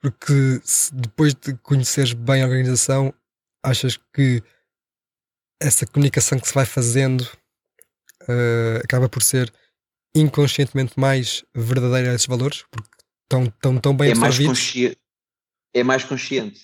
[0.00, 0.60] Porque
[0.92, 3.12] depois de conheceres bem a organização,
[3.62, 4.42] achas que
[5.60, 7.22] essa comunicação que se vai fazendo
[8.22, 9.52] uh, acaba por ser
[10.14, 12.64] inconscientemente mais verdadeira a esses valores?
[12.70, 12.88] Porque
[13.24, 14.98] estão tão, tão bem é mais consciente.
[15.74, 16.60] É mais consciente.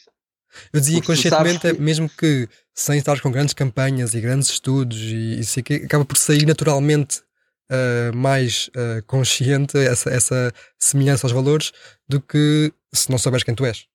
[0.73, 1.81] Eu dizia inconscientemente, que...
[1.81, 6.47] mesmo que sem estar com grandes campanhas e grandes estudos, e isso acaba por sair
[6.47, 7.23] naturalmente
[7.71, 11.73] uh, mais uh, consciente, essa, essa semelhança aos valores,
[12.09, 13.87] do que se não souberes quem tu és.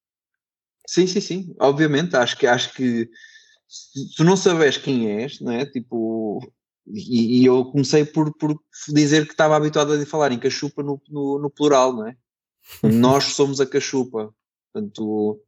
[0.88, 1.56] Sim, sim, sim.
[1.60, 3.10] Obviamente, acho que acho que
[3.68, 5.66] se tu não sabes quem és, não é?
[5.66, 6.40] Tipo,
[6.88, 8.58] e, e, eu comecei por, por
[8.90, 12.16] dizer que estava habituado a falar em cachupa no, no, no plural, não é?
[12.84, 14.34] Nós somos a cachupa.
[14.72, 15.42] Portanto,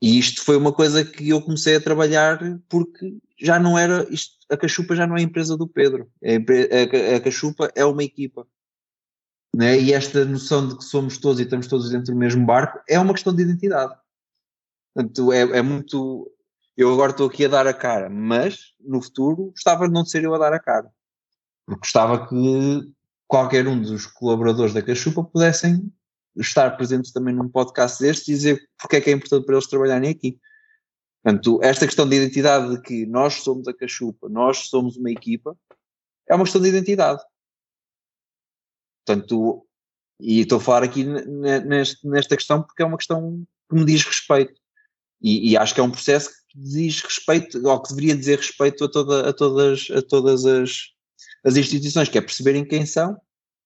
[0.00, 4.36] e isto foi uma coisa que eu comecei a trabalhar porque já não era, isto,
[4.50, 7.84] a Cachupa já não é a empresa do Pedro, é a, a, a Cachupa é
[7.84, 8.46] uma equipa.
[9.54, 9.80] Né?
[9.80, 12.98] E esta noção de que somos todos e estamos todos dentro do mesmo barco é
[12.98, 13.94] uma questão de identidade.
[14.94, 16.30] Portanto, é, é muito.
[16.76, 20.24] Eu agora estou aqui a dar a cara, mas no futuro gostava de não ser
[20.24, 20.90] eu a dar a cara.
[21.64, 22.92] Porque gostava que
[23.26, 25.90] qualquer um dos colaboradores da Cachupa pudessem
[26.36, 29.66] estar presentes também num podcast deste e dizer porque é que é importante para eles
[29.66, 30.38] trabalharem aqui.
[31.22, 35.56] Portanto, esta questão de identidade de que nós somos a Cachupa, nós somos uma equipa,
[36.28, 37.22] é uma questão de identidade.
[39.04, 39.66] Portanto,
[40.20, 41.04] e estou a falar aqui
[42.04, 44.60] nesta questão porque é uma questão que me diz respeito.
[45.20, 48.90] E, e, acho que é um processo diz respeito, ou que deveria dizer respeito a,
[48.90, 50.92] toda, a todas, a todas as,
[51.44, 53.16] as instituições, que é perceberem quem são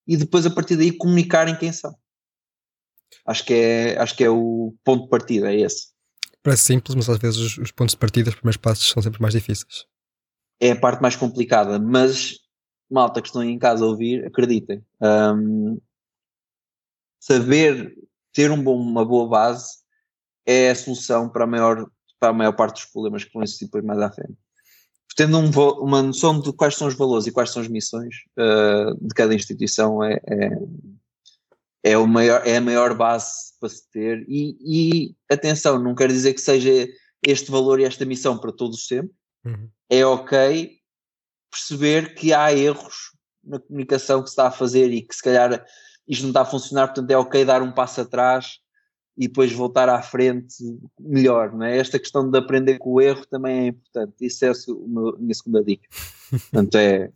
[0.07, 1.95] e depois a partir daí comunicarem quem são.
[3.25, 5.91] Acho que é, acho que é o ponto de partida, é esse.
[6.43, 9.21] Parece simples, mas às vezes os, os pontos de partida, os primeiros passos são sempre
[9.21, 9.85] mais difíceis.
[10.59, 12.39] É a parte mais complicada, mas
[12.89, 14.83] malta que estão em casa a ouvir, acreditem.
[15.01, 15.79] Um,
[17.19, 17.95] saber
[18.33, 19.81] ter um bom, uma boa base
[20.45, 21.89] é a solução para a maior,
[22.21, 24.37] para a maior parte dos problemas que vão existir depois mais à frente.
[25.17, 28.95] Tendo um, uma noção de quais são os valores e quais são as missões uh,
[29.01, 30.49] de cada instituição é, é,
[31.83, 34.23] é, o maior, é a maior base para se ter.
[34.29, 36.87] E, e atenção, não quer dizer que seja
[37.25, 39.11] este valor e esta missão para todos sempre.
[39.43, 39.67] Uhum.
[39.89, 40.77] É ok
[41.49, 43.11] perceber que há erros
[43.43, 45.65] na comunicação que se está a fazer e que se calhar
[46.07, 48.59] isto não está a funcionar, portanto é ok dar um passo atrás
[49.17, 50.55] e depois voltar à frente
[50.99, 51.77] melhor, não é?
[51.77, 55.63] Esta questão de aprender com o erro também é importante, isso é a minha segunda
[55.63, 55.87] dica.
[56.29, 57.11] portanto é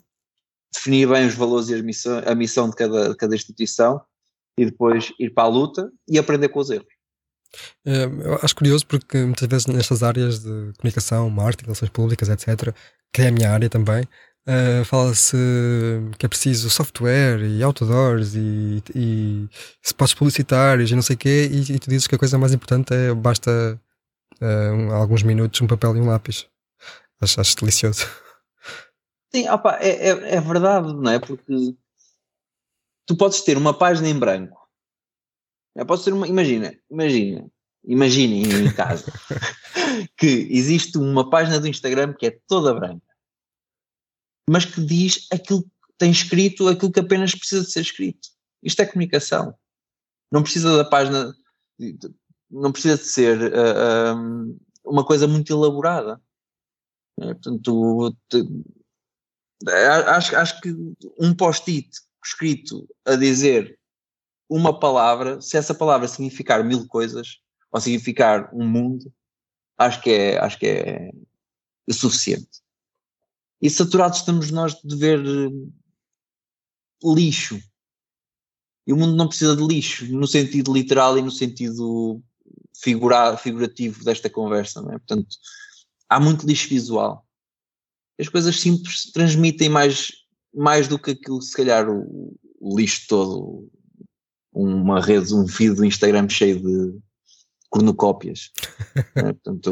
[0.73, 4.01] definir bem os valores e missão, a missão de cada, de cada instituição
[4.57, 6.93] e depois ir para a luta e aprender com os erros.
[7.85, 12.75] É, eu acho curioso porque muitas vezes nestas áreas de comunicação, marketing, relações públicas, etc.,
[13.13, 14.05] que é a minha área também,
[14.47, 15.37] uh, fala-se
[16.17, 19.49] que é preciso software e outdoors e, e
[19.83, 22.53] spots publicitários e não sei o quê, e, e, tu dizes que a coisa mais
[22.53, 23.79] importante é basta
[24.41, 26.47] uh, um, alguns minutos, um papel e um lápis.
[27.21, 28.05] Acho, acho delicioso.
[29.33, 31.19] Sim, opa, é, é, é verdade, não é?
[31.19, 31.75] Porque
[33.05, 34.57] tu podes ter uma página em branco.
[35.77, 37.49] É, pode ser uma, imagina, imagina,
[37.83, 39.11] imaginem em casa
[40.17, 43.04] que existe uma página do Instagram que é toda branca,
[44.49, 48.29] mas que diz aquilo que tem escrito, aquilo que apenas precisa de ser escrito.
[48.61, 49.55] Isto é comunicação.
[50.31, 51.35] Não precisa da página,
[52.49, 56.21] não precisa de ser uh, ah, um, ah, uma coisa muito elaborada.
[57.19, 58.43] É, portanto, te,
[60.07, 60.75] acho, acho que
[61.19, 61.89] um post-it
[62.23, 63.79] escrito a dizer
[64.49, 67.39] uma palavra, se essa palavra significar mil coisas,
[67.71, 69.11] ou significar um mundo,
[69.77, 71.11] acho que é, acho que é
[71.91, 72.64] suficiente.
[73.61, 75.49] E saturados estamos nós de ver eh,
[77.03, 77.59] lixo.
[78.87, 82.21] E o mundo não precisa de lixo, no sentido literal e no sentido
[82.79, 84.97] figura, figurativo desta conversa, não é?
[84.99, 85.27] Portanto,
[86.09, 87.25] há muito lixo visual.
[88.19, 90.11] As coisas simples transmitem mais,
[90.53, 93.69] mais do que aquilo, se calhar, o, o lixo todo.
[94.53, 96.97] Uma rede, um feed do Instagram cheio de
[97.69, 98.51] cornucópias.
[99.15, 99.33] é?
[99.33, 99.71] Portanto,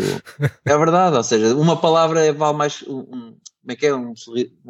[0.66, 2.84] é verdade, ou seja, uma palavra vale mais.
[3.64, 3.96] Como é que é?
[3.96, 4.14] Um,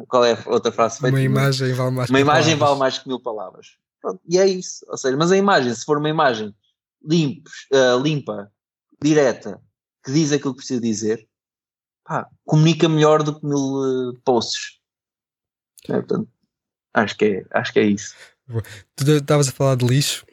[0.06, 1.16] qual é a outra frase feita?
[1.16, 2.68] Uma imagem vale mais Uma imagem palavras.
[2.68, 3.66] vale mais que mil palavras.
[4.00, 4.86] Pronto, e é isso.
[4.88, 6.54] Ou seja, mas a imagem, se for uma imagem
[7.04, 8.52] limpos, uh, limpa,
[9.02, 9.60] direta,
[10.04, 11.28] que diz aquilo que precisa dizer,
[12.04, 14.78] pá, comunica melhor do que mil uh, posts.
[15.88, 16.28] É, portanto,
[16.94, 18.14] acho que é, acho que é isso.
[18.94, 20.24] Tu estavas a falar de lixo,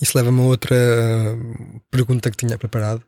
[0.00, 3.04] isso leva-me a outra uh, pergunta que tinha preparado.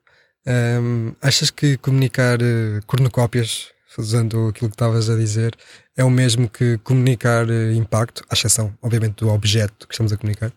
[0.47, 5.57] Um, achas que comunicar uh, cornucópias, usando aquilo que estavas a dizer,
[5.97, 10.17] é o mesmo que comunicar uh, impacto, à exceção, obviamente, do objeto que estamos a
[10.17, 10.53] comunicar?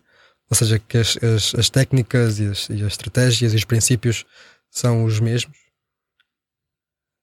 [0.50, 4.24] Ou seja, que as, as, as técnicas e as, e as estratégias e os princípios
[4.70, 5.58] são os mesmos?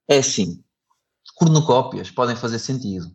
[0.08, 0.62] É sim.
[1.36, 3.06] Cornucópias podem fazer sentido.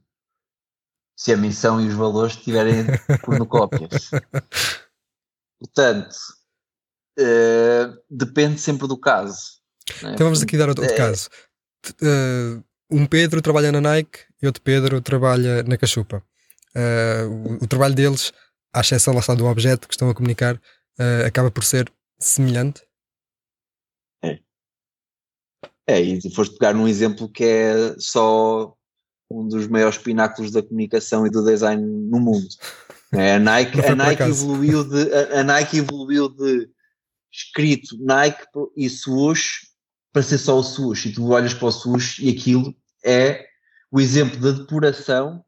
[1.15, 2.85] Se a missão e os valores tiverem
[3.21, 4.09] cornucópias.
[5.59, 6.15] Portanto,
[7.19, 9.59] uh, depende sempre do caso.
[10.01, 10.13] Né?
[10.13, 10.97] Então vamos aqui dar outro, outro é...
[10.97, 11.29] caso.
[12.01, 16.23] Uh, um Pedro trabalha na Nike e outro Pedro trabalha na Cachupa.
[16.75, 18.31] Uh, o, o, trabalho deles
[18.73, 22.81] à exceção lá do objeto que estão a comunicar, uh, acaba por ser semelhante?
[24.23, 24.39] É.
[25.87, 28.75] É, e foste pegar num exemplo que é só
[29.31, 32.47] um dos maiores pináculos da comunicação e do design no mundo.
[33.11, 36.69] É, a Nike, a Nike evoluiu de a, a, Nike evoluiu de
[37.31, 38.43] escrito Nike
[38.77, 39.67] e swoosh
[40.11, 43.47] para ser só o swoosh e tu olhas para o swoosh e aquilo é
[43.91, 45.43] o exemplo da depuração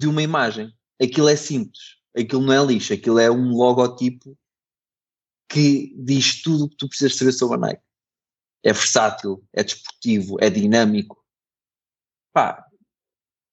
[0.00, 4.36] de uma imagem aquilo é simples, aquilo não é lixo, aquilo é um logotipo
[5.48, 7.82] que diz tudo o que tu precisas saber sobre a Nike.
[8.62, 11.24] É versátil, é desportivo, é dinâmico.
[12.32, 12.66] Pá,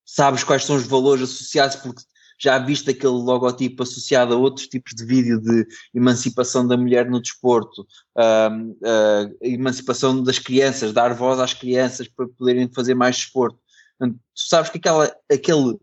[0.03, 2.03] sabes quais são os valores associados porque
[2.37, 7.21] já viste aquele logotipo associado a outros tipos de vídeo de emancipação da mulher no
[7.21, 7.81] desporto,
[8.17, 13.59] uh, uh, emancipação das crianças, dar voz às crianças para poderem fazer mais desporto.
[13.97, 15.79] Portanto, tu sabes que aquela, aquele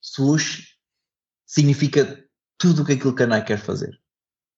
[0.00, 0.76] swoosh
[1.46, 2.24] significa
[2.58, 3.98] tudo o que aquilo que a Nike quer fazer.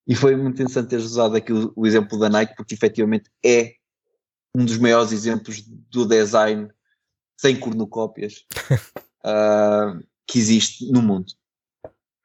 [0.07, 3.75] E foi muito interessante ter usado aqui o, o exemplo da Nike, porque efetivamente é
[4.55, 6.69] um dos maiores exemplos do design
[7.37, 8.47] sem cornucópias
[9.25, 11.27] uh, que existe no mundo.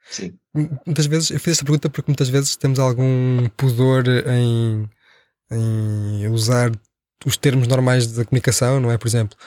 [0.09, 0.37] Sim.
[0.53, 4.89] Muitas vezes, eu fiz esta pergunta porque muitas vezes temos algum pudor em,
[5.51, 6.71] em usar
[7.25, 8.97] os termos normais da comunicação, não é?
[8.97, 9.37] Por exemplo,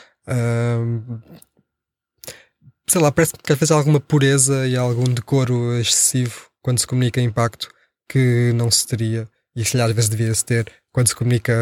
[2.88, 6.86] sei lá, parece que às vezes há alguma pureza e algum decoro excessivo quando se
[6.86, 7.68] comunica impacto
[8.08, 11.52] que não se teria e se às vezes devia-se ter quando se comunica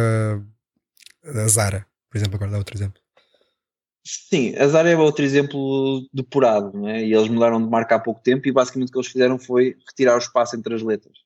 [1.24, 3.01] a Zara, por exemplo, agora dá outro exemplo.
[4.04, 7.04] Sim, a Zara é outro exemplo depurado, não é?
[7.04, 9.76] E eles mudaram de marca há pouco tempo e basicamente o que eles fizeram foi
[9.86, 11.18] retirar o espaço entre as letras.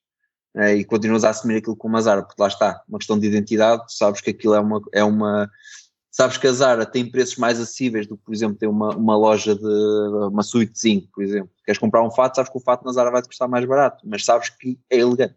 [0.54, 0.74] É?
[0.74, 3.84] E continuas a assumir aquilo como a Zara, porque lá está, uma questão de identidade,
[3.88, 5.50] sabes que aquilo é uma, é uma
[6.16, 9.14] Sabes que a Zara tem preços mais acessíveis do que, por exemplo, ter uma, uma
[9.14, 9.68] loja de
[10.30, 11.50] uma suíte de zinco, por exemplo.
[11.62, 14.02] Queres comprar um fato, sabes que o fato na Zara vai te custar mais barato,
[14.08, 15.34] mas sabes que é elegante.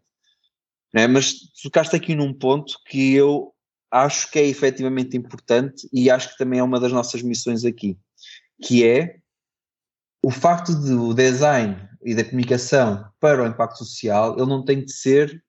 [0.96, 1.06] É?
[1.06, 3.54] Mas tocaste aqui num ponto que eu
[3.92, 7.98] acho que é efetivamente importante e acho que também é uma das nossas missões aqui,
[8.62, 9.20] que é
[10.24, 14.92] o facto do design e da comunicação para o impacto social, ele não tem de
[14.92, 15.44] ser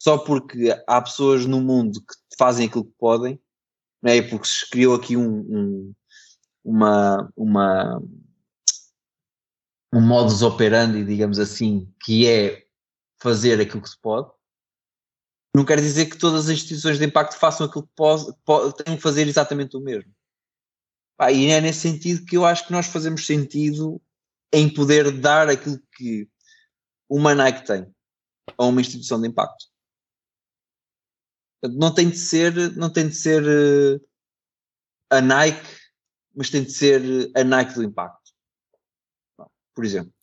[0.00, 3.40] só porque há pessoas no mundo que fazem aquilo que podem,
[4.02, 4.20] né?
[4.22, 5.94] porque se criou aqui um, um,
[6.64, 8.02] uma, uma,
[9.92, 12.64] um modus operandi, digamos assim, que é
[13.20, 14.30] fazer aquilo que se pode.
[15.56, 18.94] Não quer dizer que todas as instituições de impacto façam aquilo que pode, pode têm
[18.94, 20.14] que fazer exatamente o mesmo.
[21.16, 23.98] Pá, e é nesse sentido que eu acho que nós fazemos sentido
[24.52, 26.28] em poder dar aquilo que
[27.08, 27.90] uma Nike tem
[28.58, 29.64] a uma instituição de impacto.
[31.62, 34.08] Não tem de ser, não tem de ser uh,
[35.08, 35.66] a Nike,
[36.34, 38.30] mas tem de ser a Nike do impacto.
[39.74, 40.15] Por exemplo.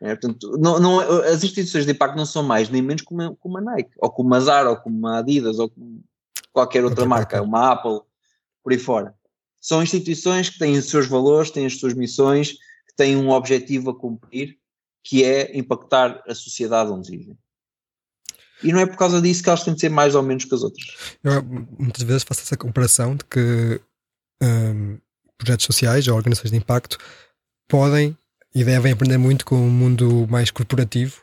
[0.00, 3.58] É, portanto, não, não, as instituições de impacto não são mais nem menos como, como
[3.58, 6.04] a Nike, ou como a Zara, ou como a Adidas, ou como
[6.52, 7.48] qualquer outra okay, marca, okay.
[7.48, 8.00] uma Apple,
[8.62, 9.14] por aí fora.
[9.60, 13.90] São instituições que têm os seus valores, têm as suas missões, que têm um objetivo
[13.90, 14.58] a cumprir,
[15.02, 17.38] que é impactar a sociedade onde vivem.
[18.62, 20.54] E não é por causa disso que elas têm de ser mais ou menos que
[20.54, 21.18] as outras.
[21.22, 21.42] Eu
[21.78, 23.80] muitas vezes faço essa comparação de que
[24.42, 24.98] um,
[25.38, 26.98] projetos sociais ou organizações de impacto
[27.68, 28.16] podem
[28.56, 31.20] e devem aprender muito com o mundo mais corporativo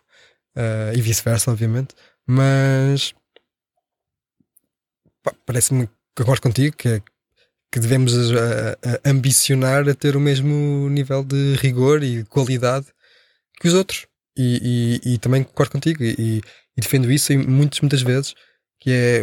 [0.56, 1.96] uh, e vice-versa, obviamente.
[2.28, 3.16] Mas
[5.44, 7.02] parece-me que acordo contigo que, é,
[7.72, 12.86] que devemos a eh, ambicionar a ter o mesmo nível de rigor e qualidade
[13.60, 14.06] que os outros.
[14.38, 16.42] E, e, e também concordo contigo e, e,
[16.78, 18.36] defendo isso muitas, muitas vezes,
[18.80, 19.22] que é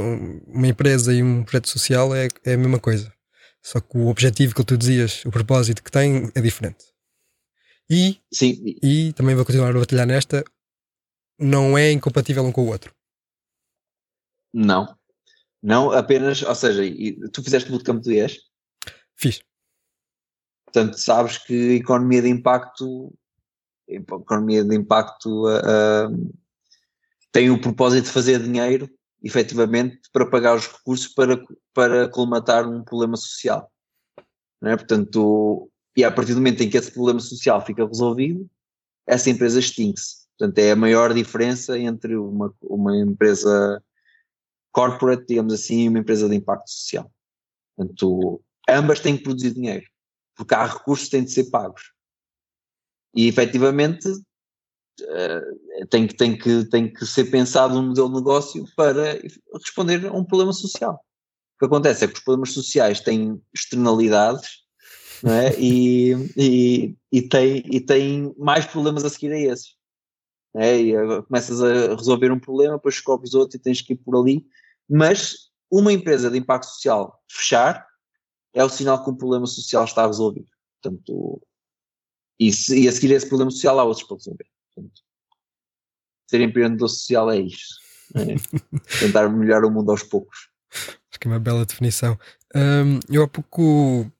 [0.48, 3.12] uma empresa e um projeto social é, é a mesma coisa.
[3.62, 6.89] Só que o objetivo que tu dizias, o propósito que tem é diferente.
[7.90, 8.62] E, Sim.
[8.80, 10.44] e também vou continuar a batalhar nesta,
[11.36, 12.94] não é incompatível um com o outro.
[14.54, 14.96] Não.
[15.60, 16.82] Não, apenas, ou seja,
[17.32, 18.38] tu fizeste bootcamp do IES?
[19.16, 19.42] Fiz.
[20.64, 23.12] Portanto, sabes que economia de impacto,
[23.88, 26.32] economia de impacto uh,
[27.32, 28.88] tem o propósito de fazer dinheiro,
[29.22, 33.70] efetivamente, para pagar os recursos para, para colmatar um problema social.
[34.62, 34.76] Não é?
[34.76, 38.48] Portanto, e a partir do momento em que esse problema social fica resolvido,
[39.06, 40.26] essa empresa extingue-se.
[40.38, 43.82] Portanto, é a maior diferença entre uma, uma empresa
[44.72, 47.10] corporate, digamos assim, e uma empresa de impacto social.
[47.76, 49.84] Portanto, ambas têm que produzir dinheiro,
[50.36, 51.92] porque há recursos que têm de ser pagos.
[53.14, 58.64] E efetivamente uh, tem, que, tem, que, tem que ser pensado um modelo de negócio
[58.76, 59.20] para
[59.52, 60.94] responder a um problema social.
[61.56, 64.60] O que acontece é que os problemas sociais têm externalidades
[65.22, 65.54] não é?
[65.58, 69.78] e, e, e, tem, e tem mais problemas a seguir a esses.
[70.56, 70.92] É, e
[71.22, 74.44] começas a resolver um problema, depois descobres outro e tens que ir por ali.
[74.88, 77.86] Mas uma empresa de impacto social fechar
[78.52, 80.48] é o sinal que um problema social está resolvido.
[80.82, 81.40] Portanto,
[82.38, 84.46] e, se, e a seguir a esse problema social há outros para resolver.
[84.74, 85.02] Portanto,
[86.28, 87.76] ser empreendedor social é isto.
[88.14, 88.34] É
[88.98, 90.48] tentar melhorar o mundo aos poucos.
[90.72, 92.18] Acho que é uma bela definição.
[92.54, 94.10] Um, eu há pouco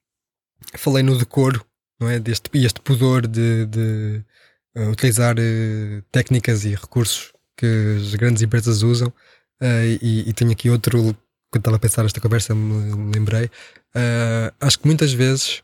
[0.78, 1.64] falei no decoro,
[1.98, 2.18] não é?
[2.18, 4.24] Deste, este pudor de, de
[4.76, 9.08] uh, utilizar uh, técnicas e recursos que as grandes empresas usam.
[9.60, 11.14] Uh, e, e, tenho aqui outro,
[11.50, 13.50] quando estava a pensar esta conversa, me, lembrei.
[14.58, 15.62] acho que muitas vezes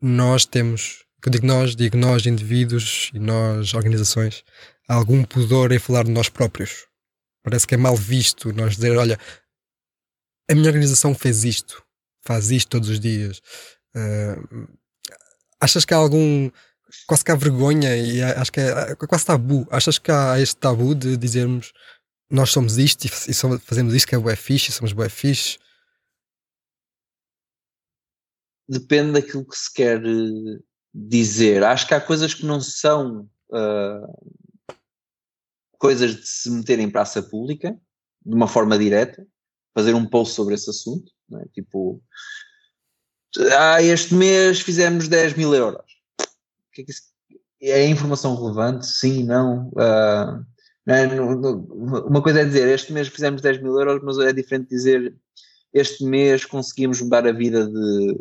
[0.00, 4.44] nós temos, digo nós, digo nós, indivíduos e nós, organizações,
[4.88, 6.86] algum pudor em falar de nós próprios.
[7.42, 9.18] Parece que é mal visto nós dizer, olha,
[10.48, 11.82] a minha organização fez isto,
[12.22, 13.40] faz isto todos os dias.
[13.94, 14.68] Uh,
[15.60, 16.50] achas que há algum
[17.06, 19.66] quase que há vergonha e acho que é, é quase tabu.
[19.70, 21.72] Achas que há este tabu de dizermos
[22.30, 25.58] nós somos isto e, fazemos isto que é bué fixe e somos bué fixe?
[28.68, 30.58] Depende daquilo que se quer eh,
[30.92, 31.62] dizer.
[31.62, 34.34] Acho que há coisas que não são uh,
[35.78, 37.78] coisas de se meter em praça pública
[38.24, 39.26] de uma forma direta,
[39.74, 41.48] fazer um post sobre esse assunto, é?
[41.52, 42.02] tipo
[43.58, 45.94] ah, este mês fizemos 10 mil euros
[46.74, 48.86] que é, que é informação relevante?
[48.86, 49.68] Sim, não.
[49.68, 50.44] Uh,
[52.06, 55.16] uma coisa é dizer, este mês fizemos 10 mil euros, mas é diferente dizer,
[55.72, 58.20] este mês conseguimos mudar a vida de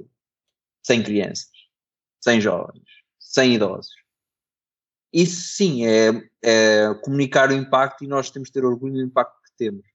[0.83, 1.51] 100 crianças,
[2.21, 2.83] 100 jovens,
[3.19, 3.93] 100 idosos.
[5.11, 6.09] Isso sim é,
[6.41, 9.85] é comunicar o impacto e nós temos de ter orgulho do impacto que temos.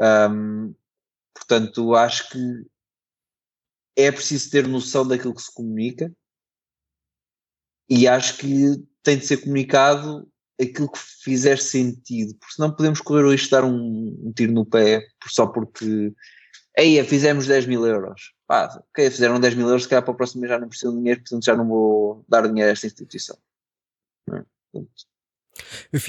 [0.00, 0.74] Um,
[1.32, 2.66] portanto, acho que
[3.98, 6.10] é preciso ter noção daquilo que se comunica
[7.90, 10.30] e acho que tem de ser comunicado
[10.60, 14.52] aquilo que fizer sentido, porque senão podemos correr o risco de dar um, um tiro
[14.52, 16.12] no pé só porque
[16.76, 18.32] aí fizemos 10 mil euros.
[18.46, 20.92] Pá, ok, fizeram 10 mil euros, se calhar para o próximo mês já não precisam
[20.92, 23.36] de dinheiro, portanto já não vou dar dinheiro a esta instituição.
[24.32, 24.44] É?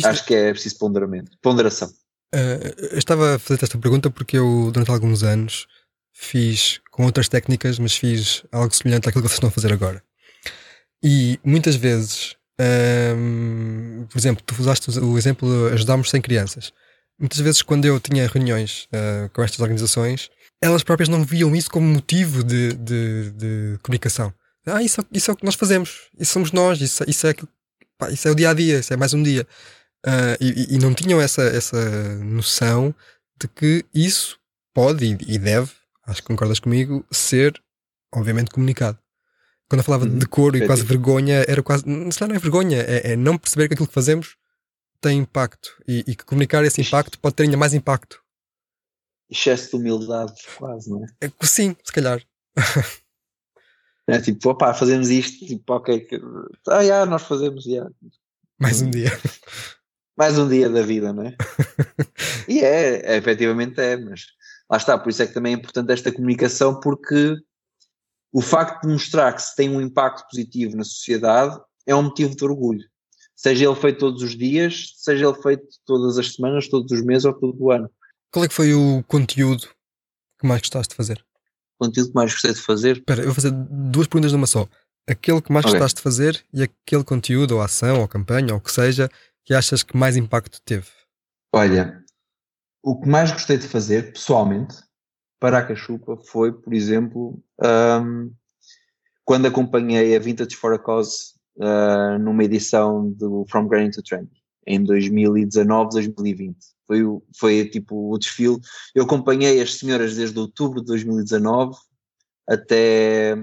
[0.06, 1.90] Acho que é preciso ponderamento, ponderação.
[2.36, 5.68] Uh, eu estava a fazer esta pergunta porque eu, durante alguns anos,
[6.20, 10.04] fiz com outras técnicas, mas fiz algo semelhante àquilo que vocês estão a fazer agora.
[11.02, 12.36] E muitas vezes,
[13.16, 16.74] hum, por exemplo, tu usaste o exemplo de ajudarmos 100 crianças.
[17.18, 20.30] Muitas vezes, quando eu tinha reuniões uh, com estas organizações,
[20.62, 24.34] elas próprias não viam isso como motivo de, de, de comunicação.
[24.66, 27.34] Ah, isso, isso é o que nós fazemos, isso somos nós, isso, isso, é,
[27.98, 29.48] pá, isso é o dia a dia, isso é mais um dia.
[30.06, 32.94] Uh, e, e, não tinham essa, essa noção
[33.42, 34.38] de que isso
[34.74, 35.72] pode e deve,
[36.10, 37.62] acho que concordas comigo, ser,
[38.14, 38.98] obviamente, comunicado.
[39.70, 40.12] Quando eu falava uhum.
[40.12, 41.84] de decoro e quase vergonha, era quase.
[42.12, 44.36] Se não é vergonha, é, é, não perceber que aquilo que fazemos
[45.00, 48.22] tem impacto e, e que comunicar esse impacto pode ter ainda mais impacto.
[49.30, 51.28] Excesso de humildade, quase, não é?
[51.28, 52.22] é sim, se calhar.
[54.08, 56.08] É tipo, opá, fazemos isto, tipo, ok,
[56.68, 57.88] ah, já, nós fazemos, já.
[58.60, 59.12] Mais um dia.
[60.18, 61.38] Mais um dia da vida, não é?
[62.50, 64.26] e é, é, efetivamente é, mas
[64.70, 67.36] lá está, por isso é que também é importante esta comunicação, porque
[68.32, 72.36] o facto de mostrar que se tem um impacto positivo na sociedade é um motivo
[72.36, 72.86] de orgulho.
[73.36, 77.26] Seja ele feito todos os dias, seja ele feito todas as semanas, todos os meses
[77.26, 77.90] ou todo o ano.
[78.32, 79.68] Qual é que foi o conteúdo
[80.40, 81.26] que mais gostaste de fazer?
[81.80, 82.98] O conteúdo que mais gostei de fazer?
[82.98, 84.68] Espera, eu vou fazer duas perguntas numa só.
[85.08, 85.74] Aquele que mais Ok.
[85.74, 89.10] gostaste de fazer e aquele conteúdo, ou ação, ou campanha, ou o que seja,
[89.44, 90.86] que achas que mais impacto teve?
[91.52, 91.99] Olha,
[92.82, 94.76] o que mais gostei de fazer, pessoalmente,
[95.40, 98.30] para a Cachupa, foi, por exemplo, ahm,
[99.26, 104.30] quando acompanhei a Vintage for a Cause ah, numa edição do From Grain to Trend,
[104.66, 106.58] em 2019, 2020.
[106.88, 107.02] Foi,
[107.38, 108.58] foi tipo o desfile.
[108.96, 111.78] Eu acompanhei as senhoras desde outubro de 2019
[112.48, 113.36] até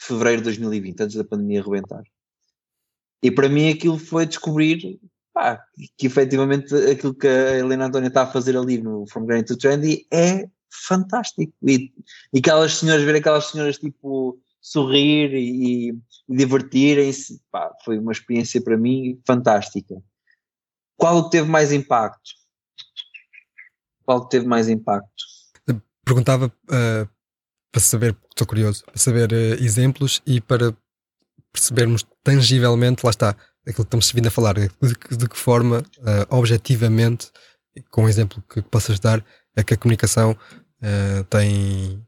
[0.00, 2.02] fevereiro de 2020, antes da pandemia arrebentar.
[3.22, 5.00] E para mim aquilo foi descobrir
[5.34, 5.62] pá,
[5.98, 9.58] que efetivamente aquilo que a Helena Antónia está a fazer ali no From Grain to
[9.58, 11.52] Trendy é fantástico.
[11.62, 11.92] E,
[12.32, 17.42] e aquelas senhoras, ver aquelas senhoras tipo sorrir e, e divertirem-se,
[17.84, 19.96] foi uma experiência para mim fantástica.
[20.96, 22.30] Qual teve mais impacto?
[24.04, 25.24] Qual teve mais impacto?
[26.04, 27.08] Perguntava ah,
[27.72, 30.74] para saber, estou curioso, para saber ah, exemplos e para
[31.52, 35.82] percebermos tangivelmente, lá está, aquilo que estamos vindo a falar, de, que- de que forma,
[36.06, 37.30] ah, objetivamente,
[37.90, 39.24] com um exemplo que possas dar,
[39.56, 40.36] é que a comunicação
[40.82, 42.04] ah, tem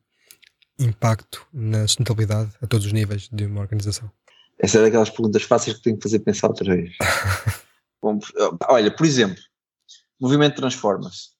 [0.78, 4.10] impacto na sustentabilidade a todos os níveis de uma organização.
[4.58, 6.92] Essa é daquelas perguntas fáceis que tenho que fazer pensar outra vez.
[8.68, 9.42] Olha, por exemplo,
[10.20, 11.34] movimento Transformers.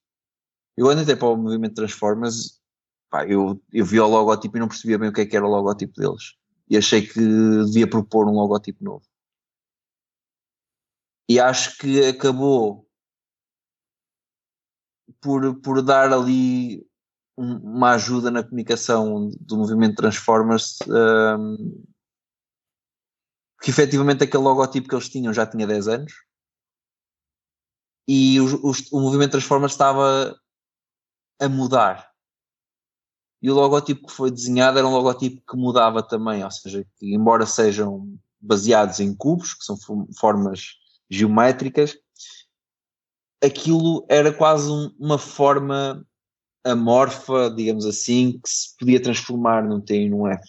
[0.75, 2.59] Eu ando até para o movimento Transformers,
[3.09, 5.45] pá, eu, eu vi o logotipo e não percebia bem o que, é que era
[5.45, 6.33] o logotipo deles.
[6.69, 7.19] E achei que
[7.65, 9.03] devia propor um logotipo novo.
[11.29, 12.87] E acho que acabou
[15.21, 16.85] por, por dar ali
[17.37, 20.77] um- uma ajuda na comunicação do movimento Transformers.
[20.87, 21.83] hum,
[23.61, 26.13] que efetivamente aquele logotipo que eles tinham já tinha 10 anos
[28.07, 30.39] e o movimento Transformers estava
[31.39, 32.09] a mudar.
[33.41, 37.13] E o logotipo que foi desenhado era um logotipo que mudava também, ou seja, que
[37.13, 40.75] embora sejam baseados em cubos, que são fo- formas
[41.09, 41.97] geométricas,
[43.43, 46.05] aquilo era quase um- uma forma
[46.65, 50.43] amorfa, digamos assim, que se podia transformar num T e num F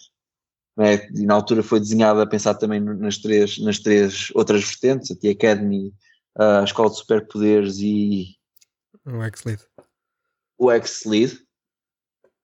[0.79, 1.07] é?
[1.11, 5.15] e na altura foi desenhada a pensar também nas três, nas três outras vertentes, a
[5.15, 5.93] T Academy,
[6.37, 8.35] a Escola de Superpoderes e
[9.05, 9.63] Um X-Lead.
[10.57, 11.39] o X-Lead.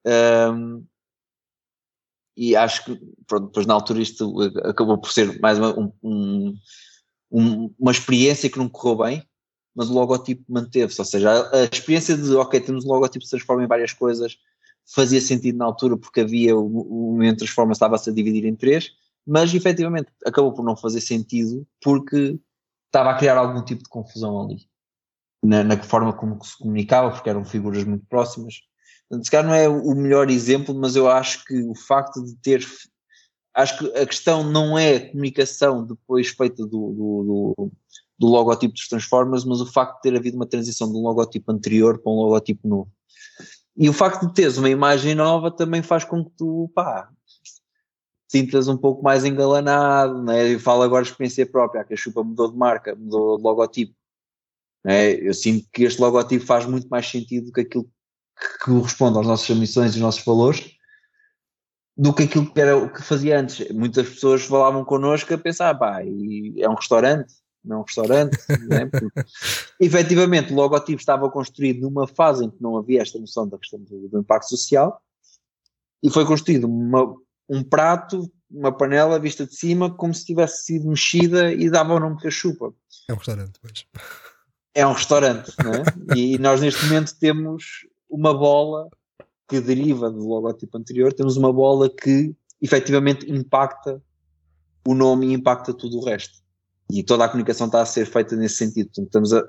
[0.08, 0.86] Um,
[2.38, 6.56] e acho que, pronto, depois na altura isto acabou por ser mais uma, um- um-
[7.40, 9.24] um- uma experiência que não correu bem,
[9.76, 13.26] mas o logotipo manteve-se, ou seja, a, a experiência de, ok, temos um logotipo que
[13.26, 14.38] se transforma em várias coisas,
[14.94, 18.56] fazia sentido na altura porque havia o, o movimento de transforma estava-se a dividir em
[18.56, 18.92] três,
[19.26, 22.40] mas efetivamente acabou por não fazer sentido porque
[22.88, 24.68] estava a criar algum tipo de confusão ali
[25.46, 28.56] na, na forma como se comunicava, porque eram figuras muito próximas.
[29.08, 32.36] Portanto, se calhar não é o melhor exemplo, mas eu acho que o facto de
[32.38, 32.66] ter.
[33.56, 37.72] Acho que a questão não é a comunicação depois feita do, do, do,
[38.20, 41.52] do logotipo dos Transformers, mas o facto de ter havido uma transição de um logotipo
[41.54, 42.92] anterior para um logotipo novo.
[43.78, 47.10] E o facto de teres uma imagem nova também faz com que tu, pá,
[48.28, 50.54] sintas um pouco mais engalanado, né?
[50.54, 53.96] Eu falo agora de experiência própria, a Cachupa mudou de marca, mudou de logotipo.
[54.84, 55.14] Né?
[55.14, 59.28] Eu sinto que este logotipo faz muito mais sentido do que aquilo que corresponde às
[59.28, 60.76] nossas ambições e aos nossos valores
[61.98, 63.70] do que aquilo que era o que fazia antes.
[63.72, 67.34] Muitas pessoas falavam connosco a pensar, pá, é um restaurante,
[67.64, 68.38] não é um restaurante,
[68.68, 68.86] né?
[68.86, 69.24] Porque,
[69.80, 73.80] efetivamente o logotipo estava construído numa fase em que não havia esta noção da questão
[73.80, 75.02] do, do impacto social
[76.04, 77.16] e foi construído uma,
[77.50, 82.00] um prato, uma panela vista de cima como se tivesse sido mexida e dava o
[82.00, 82.74] nome cachupa.
[83.10, 83.86] É um restaurante, pois.
[84.74, 85.84] É um restaurante, não é?
[86.16, 88.90] E nós neste momento temos uma bola
[89.48, 94.02] que deriva do logotipo anterior, temos uma bola que efetivamente impacta
[94.88, 96.40] o nome e impacta tudo o resto.
[96.92, 98.88] E toda a comunicação está a ser feita nesse sentido.
[98.88, 99.44] Portanto, estamos a,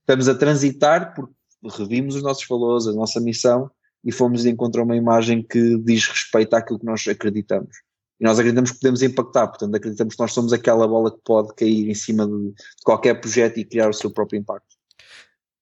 [0.00, 1.34] estamos a transitar porque
[1.78, 3.70] revimos os nossos valores, a nossa missão
[4.04, 7.76] e fomos a uma imagem que diz respeito àquilo que nós acreditamos.
[8.18, 11.54] E nós acreditamos que podemos impactar, portanto, acreditamos que nós somos aquela bola que pode
[11.54, 14.76] cair em cima de, de qualquer projeto e criar o seu próprio impacto.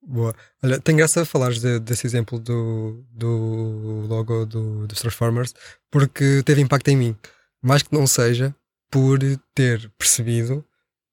[0.09, 0.35] Boa.
[0.63, 5.53] Olha, tem graça falares de, desse exemplo do, do logo do, dos Transformers,
[5.91, 7.17] porque teve impacto em mim.
[7.63, 8.55] Mais que não seja
[8.91, 9.19] por
[9.55, 10.65] ter percebido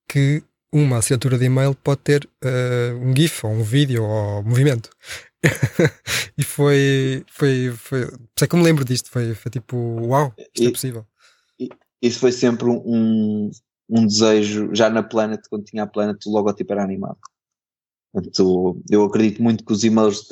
[0.08, 0.42] que
[0.72, 4.90] uma assinatura de e-mail pode ter uh, um GIF ou um vídeo ou movimento.
[6.38, 8.10] e foi, foi, foi.
[8.40, 9.10] Sei que eu me lembro disto.
[9.10, 9.76] Foi, foi tipo,
[10.08, 11.06] uau, isto E- é possível.
[12.02, 13.52] Isso foi sempre um,
[13.90, 17.18] um desejo, já na Planet, quando tinha a Planet, o logotipo era animado.
[18.16, 20.26] Portanto, eu acredito muito que os e-mails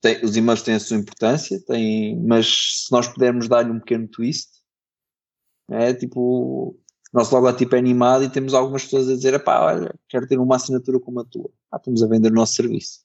[0.00, 2.46] têm, os e-mails têm a sua importância, têm, mas
[2.86, 4.48] se nós pudermos dar-lhe um pequeno twist,
[5.70, 6.74] é tipo,
[7.12, 10.56] nosso logotipo é animado e temos algumas pessoas a dizer, pá, olha, quero ter uma
[10.56, 11.50] assinatura como a tua.
[11.70, 13.00] Ah, estamos a vender o nosso serviço.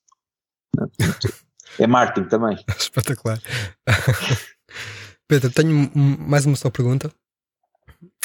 [1.78, 2.58] É marketing também.
[2.80, 3.42] Espetacular.
[5.28, 7.12] Pedro, tenho mais uma só pergunta.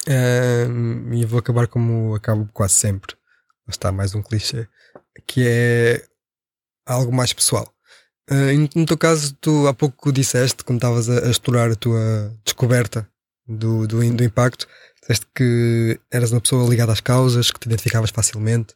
[0.07, 3.17] Um, e vou acabar como acabo quase sempre.
[3.67, 4.69] Está mais um clichê.
[5.27, 6.07] Que é
[6.87, 7.73] algo mais pessoal.
[8.31, 12.35] Uh, no teu caso, tu há pouco disseste, quando estavas a, a, explorar a tua
[12.45, 13.09] descoberta
[13.47, 14.67] do, do, do impacto,
[15.01, 18.75] disseste que eras uma pessoa ligada às causas, que te identificavas facilmente.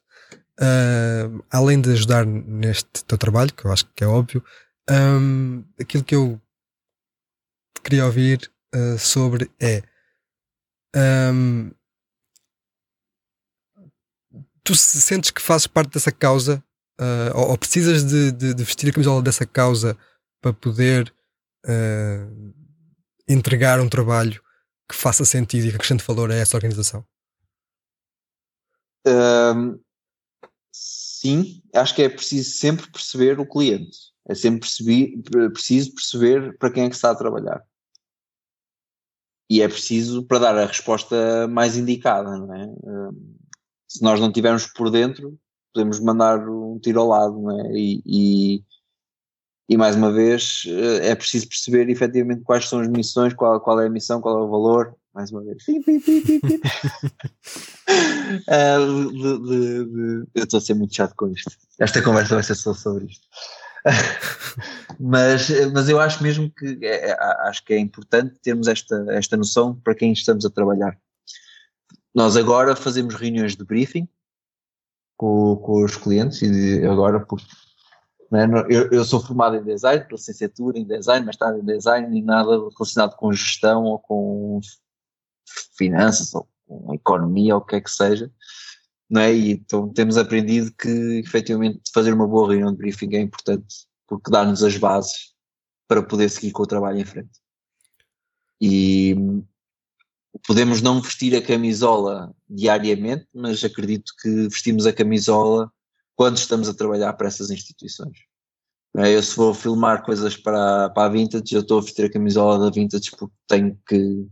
[0.60, 4.44] Uh, além de ajudar neste teu trabalho, que eu acho que é óbvio,
[4.90, 6.40] um, aquilo que eu
[7.82, 9.82] queria ouvir uh, sobre é
[11.32, 11.70] um,
[14.68, 16.62] tu sentes que fazes parte dessa causa
[17.00, 19.96] uh, ou, ou, precisas de, de, de, vestir a camisola dessa causa
[20.42, 21.10] para poder
[21.64, 22.54] uh,
[23.26, 24.42] entregar um trabalho
[24.86, 27.02] que faça sentido e que acrescente valor a essa organização?
[29.06, 29.80] Um,
[30.70, 33.96] sim, acho que é preciso sempre perceber o cliente.
[34.28, 34.68] É sempre
[35.50, 37.62] preciso perceber para quem é que está a trabalhar.
[39.48, 42.68] E é preciso para dar a resposta mais indicada, não é?
[43.88, 45.38] Se nós não tivermos por dentro,
[45.72, 47.72] podemos mandar um tiro ao lado, não é?
[47.72, 48.62] E, e,
[49.68, 53.80] e, mais uma vez eh, é preciso perceber efetivamente quais são as missões, qual, qual
[53.80, 55.62] é a missão, qual é o valor, mais uma vez.
[55.66, 55.72] uh,
[59.12, 61.50] de, de, de, eu estou a ser muito chato com isto.
[61.78, 63.26] Esta conversa vai ser só sobre isto.
[65.00, 67.16] mas, mas eu acho mesmo que é, é,
[67.48, 70.98] acho que é importante termos esta, esta noção para quem estamos a trabalhar.
[72.14, 74.08] Nós agora fazemos reuniões de briefing
[75.16, 77.44] com, com os clientes e agora porque
[78.32, 78.44] é?
[78.68, 82.22] eu, eu, sou formado em design, pela licenciatura em design, mas está em design e
[82.22, 84.60] nada relacionado com gestão ou com
[85.76, 88.30] finanças ou com economia ou o que é que seja
[89.08, 89.34] não é?
[89.34, 90.88] E então temos aprendido que
[91.24, 95.34] efetivamente fazer uma boa reunião de briefing é importante porque dá-nos as bases
[95.86, 97.40] para poder seguir com o trabalho em frente.
[98.60, 99.14] E
[100.46, 105.72] podemos não vestir a camisola diariamente, mas acredito que vestimos a camisola
[106.14, 108.18] quando estamos a trabalhar para essas instituições.
[108.96, 109.14] É?
[109.14, 112.58] Eu se vou filmar coisas para, para a Vintage, eu estou a vestir a camisola
[112.58, 114.26] da Vintage porque tenho que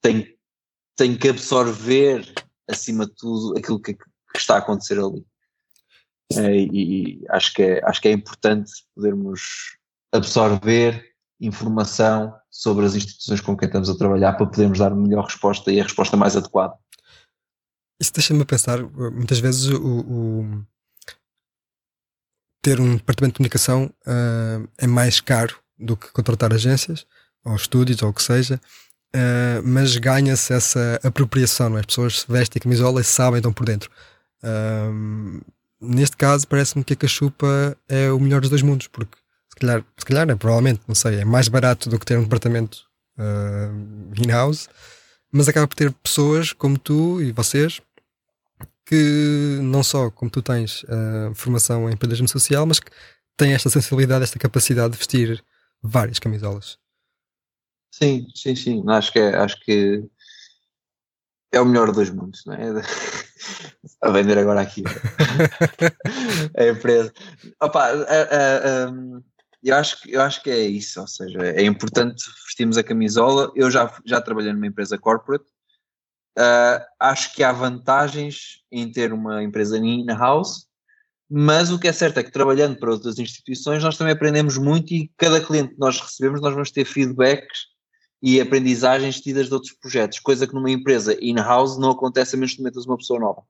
[0.00, 0.26] tenho,
[0.96, 2.32] tenho que absorver
[2.68, 4.04] acima de tudo aquilo que, que
[4.34, 5.24] está a acontecer ali.
[6.32, 9.76] É, e acho que, é, acho que é importante podermos
[10.12, 11.09] absorver
[11.40, 15.72] informação sobre as instituições com quem estamos a trabalhar para podermos dar a melhor resposta
[15.72, 16.74] e a resposta mais adequada.
[18.00, 20.64] Isso deixa-me pensar, muitas vezes o, o,
[22.62, 27.06] ter um departamento de comunicação uh, é mais caro do que contratar agências
[27.44, 28.60] ou estúdios ou o que seja,
[29.14, 31.80] uh, mas ganha-se essa apropriação, não é?
[31.80, 33.90] As pessoas vestem a camisola e sabem, estão por dentro.
[34.42, 35.42] Uh,
[35.80, 39.16] neste caso, parece-me que a cachupa é o melhor dos dois mundos, porque
[39.60, 42.86] calhar, se calhar é, provavelmente, não sei, é mais barato do que ter um departamento
[43.18, 44.68] uh, in-house,
[45.30, 47.80] mas acaba por ter pessoas como tu e vocês
[48.84, 52.90] que não só como tu tens uh, formação em empreendedorismo social, mas que
[53.36, 55.44] têm esta sensibilidade, esta capacidade de vestir
[55.80, 56.76] várias camisolas.
[57.92, 58.82] Sim, sim, sim.
[58.88, 60.04] Acho que é, acho que
[61.52, 62.64] é o melhor dos mundos, não é?
[64.02, 64.82] A vender agora aqui
[66.56, 67.12] a empresa.
[67.60, 68.90] Opa, a, a, a,
[69.62, 73.52] eu, acho, eu acho que é isso, ou seja, é importante vestirmos a camisola.
[73.54, 75.44] Eu já, já trabalhei numa empresa corporate.
[76.38, 80.66] Uh, acho que há vantagens em ter uma empresa in-house,
[81.28, 84.94] mas o que é certo é que trabalhando para outras instituições nós também aprendemos muito
[84.94, 87.66] e cada cliente que nós recebemos nós vamos ter feedbacks
[88.22, 92.54] e aprendizagens tidas de outros projetos, coisa que numa empresa in-house não acontece a menos
[92.54, 93.42] que metas uma pessoa nova.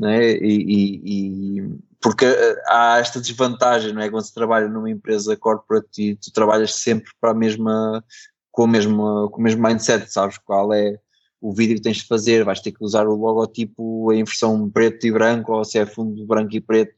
[0.00, 4.10] Né E, e, e, porque eh, há esta desvantagem, não é?
[4.10, 8.04] Quando se trabalha numa empresa corporate e tu trabalhas sempre para a mesma,
[8.52, 10.98] com, a mesma, com o mesmo mindset, sabes qual é
[11.40, 15.06] o vídeo que tens de fazer, vais ter que usar o logotipo em versão preto
[15.06, 16.94] e branco, ou se é fundo branco e preto,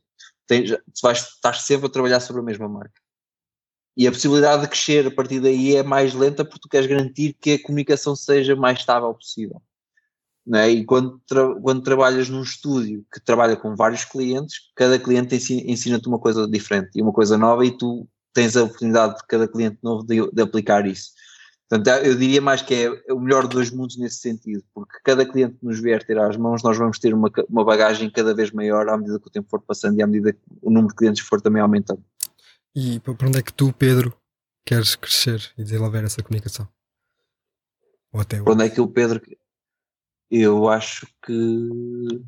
[0.46, 0.70] tens,
[1.02, 3.00] vais estar sempre a trabalhar sobre a mesma marca.
[3.96, 7.34] E a possibilidade de crescer a partir daí é mais lenta porque tu queres garantir
[7.34, 9.60] que a comunicação seja mais estável possível.
[10.54, 10.70] É?
[10.70, 16.08] E quando, tra quando trabalhas num estúdio que trabalha com vários clientes, cada cliente ensina-te
[16.08, 19.78] uma coisa diferente e uma coisa nova e tu tens a oportunidade de cada cliente
[19.82, 21.10] novo de, de aplicar isso.
[21.68, 25.26] Portanto, eu diria mais que é o melhor dos dois mundos nesse sentido, porque cada
[25.26, 28.50] cliente que nos vier ter às mãos, nós vamos ter uma, uma bagagem cada vez
[28.50, 30.94] maior à medida que o tempo for passando e à medida que o número de
[30.94, 32.02] clientes for também aumentando.
[32.74, 34.14] E para onde é que tu, Pedro,
[34.64, 36.66] queres crescer e desenvolver essa comunicação?
[38.12, 39.20] Ou até para onde é que o Pedro.
[40.30, 42.20] Eu acho que.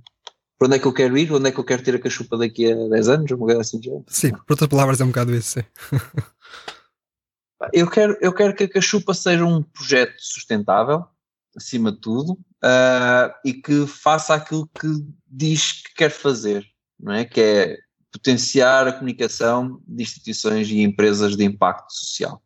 [0.58, 1.32] Para onde é que eu quero ir?
[1.32, 3.30] Onde é que eu quero ter a cachupa daqui a 10 anos?
[3.30, 3.92] Uma coisa assim já.
[4.08, 5.64] Sim, por outras palavras é um bocado isso, sim.
[7.72, 11.04] Eu quero, eu quero que a Cachupa seja um projeto sustentável,
[11.54, 14.86] acima de tudo, uh, e que faça aquilo que
[15.26, 16.66] diz que quer fazer,
[16.98, 17.24] não é?
[17.24, 17.78] Que é
[18.10, 22.42] potenciar a comunicação de instituições e empresas de impacto social.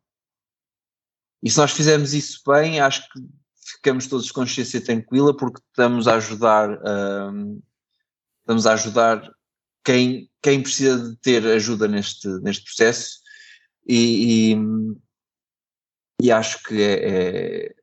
[1.42, 3.20] E se nós fizermos isso bem, acho que
[3.65, 7.62] ficamos todos de consciência tranquila porque estamos a ajudar, uh,
[8.41, 9.35] estamos a ajudar
[9.85, 13.19] quem, quem precisa de ter ajuda neste, neste processo
[13.87, 14.57] e, e,
[16.23, 17.75] e acho que é, é,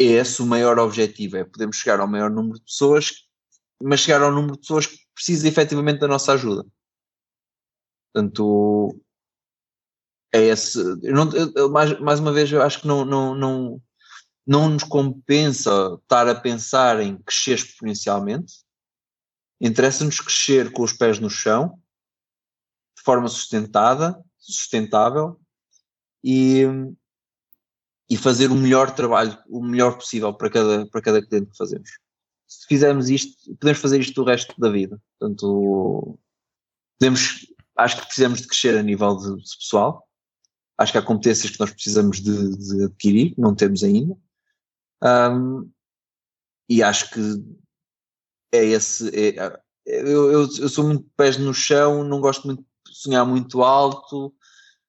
[0.00, 3.26] é, esse o maior objetivo, é podermos chegar ao maior número de pessoas,
[3.82, 6.64] mas chegar ao número de pessoas que precisam efetivamente da nossa ajuda.
[8.12, 9.00] Portanto,
[10.32, 10.78] é esse.
[11.02, 13.82] Eu não, eu, mais, mais uma vez, eu acho que não, não, não,
[14.48, 18.54] não nos compensa estar a pensar em crescer exponencialmente.
[19.60, 21.78] Interessa-nos crescer com os pés no chão,
[22.96, 25.38] de forma sustentada, sustentável
[26.24, 26.62] e,
[28.08, 31.90] e fazer o melhor trabalho, o melhor possível para cada, para cada cliente que fazemos.
[32.46, 34.98] Se fizermos isto, podemos fazer isto o resto da vida.
[35.18, 36.18] Portanto,
[36.98, 40.08] podemos, acho que precisamos de crescer a nível de, de pessoal.
[40.78, 44.16] Acho que há competências que nós precisamos de, de adquirir, não temos ainda.
[45.02, 45.70] Um,
[46.68, 47.20] e acho que
[48.52, 49.08] é esse.
[49.14, 53.62] É, eu, eu, eu, sou muito pés no chão, não gosto muito de sonhar muito
[53.62, 54.34] alto,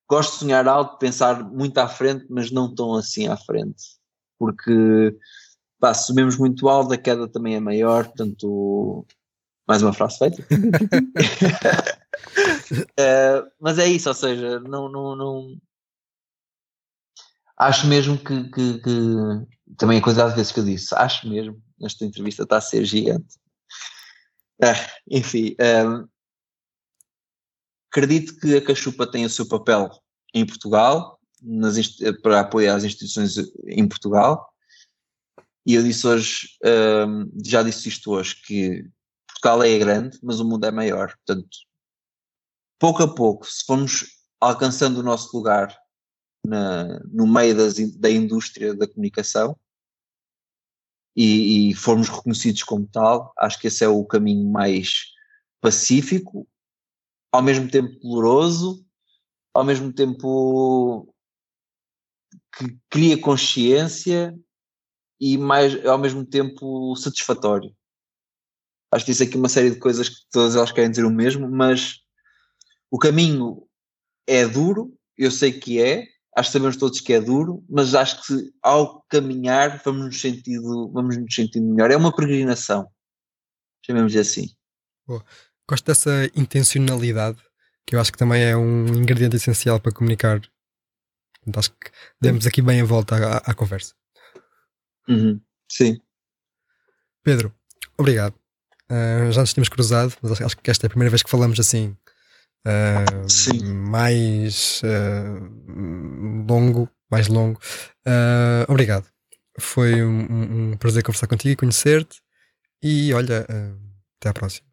[0.10, 3.98] gosto de sonhar alto, pensar muito à frente, mas não tão assim à frente.
[4.38, 5.18] Porque
[5.80, 9.06] pá, se subimos muito alto, a queda também é maior, portanto.
[9.68, 10.42] Mais uma frase feita.
[13.00, 15.58] uh, mas é isso, ou seja, não, não, não...
[17.60, 21.62] acho mesmo que, que, que, também a quantidade de vezes que eu disse, acho mesmo,
[21.80, 23.36] nesta entrevista está a ser gigante.
[24.62, 26.10] Uh, enfim, uh,
[27.92, 29.90] Acredito que a Cachupa tem o seu papel
[30.34, 31.76] em Portugal, nas,
[32.22, 33.36] para apoiar as instituições
[33.66, 34.48] em Portugal.
[35.66, 36.50] E eu disse hoje,
[37.08, 38.86] um, já disse isto hoje, que
[39.28, 41.16] Portugal é grande, mas o mundo é maior.
[41.26, 41.50] Portanto,
[42.78, 44.06] pouco a pouco, se formos
[44.40, 45.76] alcançando o nosso lugar
[46.50, 49.58] na, no meio das, da indústria da comunicação
[51.16, 55.14] e, e formos reconhecidos como tal, acho que esse é o caminho mais
[55.62, 56.48] pacífico
[57.32, 58.84] ao mesmo tempo doloroso,
[59.54, 61.14] ao mesmo tempo
[62.58, 64.38] que cria consciência
[65.20, 67.76] e mais ao mesmo tempo satisfatório.
[68.92, 71.12] Acho que isso aqui é uma série de coisas que todas elas querem dizer o
[71.12, 72.02] mesmo, mas
[72.90, 73.68] o caminho
[74.26, 78.26] é duro, eu sei que é, acho que sabemos todos que é duro, mas acho
[78.26, 81.92] que ao caminhar vamos nos sentindo, vamos nos sentindo melhor.
[81.92, 82.88] É uma peregrinação,
[83.86, 84.50] chamemos assim.
[85.08, 85.24] Boa.
[85.68, 87.38] Gosto dessa intencionalidade,
[87.86, 90.42] que eu acho que também é um ingrediente essencial para comunicar.
[91.36, 93.94] Portanto, acho que demos aqui bem a volta à, à conversa.
[95.08, 95.40] Uhum.
[95.72, 96.00] Sim.
[97.24, 97.54] Pedro,
[97.98, 98.34] obrigado.
[98.92, 101.60] Uh, já nos tínhamos cruzado, mas acho que esta é a primeira vez que falamos
[101.60, 101.96] assim.
[102.68, 107.60] Uh, mais uh, longo, mais longo.
[108.68, 109.08] obrigado.
[109.60, 112.22] Foi um, um, prazer conversar contigo e conhecer-te.
[112.82, 113.46] E olha,
[114.20, 114.68] até à próxima.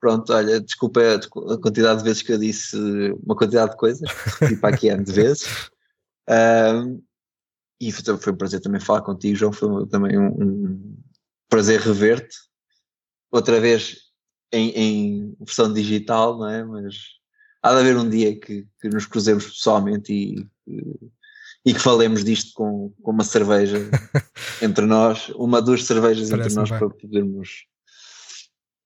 [0.00, 2.76] Pronto, olha, desculpa a quantidade de vezes que eu disse
[3.24, 4.08] uma quantidade de coisas,
[4.46, 5.70] tipo aqui ano de vezes.
[6.28, 7.02] Um,
[7.80, 9.52] e foi, foi, um prazer também falar contigo, João.
[9.52, 10.96] Foi também um, um
[11.48, 12.36] prazer rever-te.
[13.32, 14.03] Outra vez
[14.54, 16.64] em, em, versão digital, não é?
[16.64, 16.96] Mas
[17.62, 20.46] há de haver um dia que, que nos cruzemos pessoalmente e,
[21.64, 23.78] e, que falemos disto com, com uma cerveja
[24.62, 26.78] entre nós, uma, duas cervejas Parece entre nós bem.
[26.78, 27.66] para podermos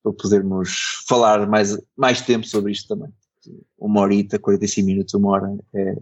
[0.01, 3.11] para podermos falar mais, mais tempo sobre isto também.
[3.77, 5.57] Uma horita, 45 minutos, uma hora.
[5.73, 5.95] É,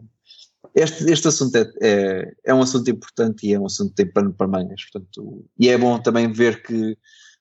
[0.76, 4.12] este, este assunto é, é, é, um assunto importante e é um assunto que tem
[4.12, 4.84] pano para mangas.
[4.92, 6.98] Portanto, e é bom também ver que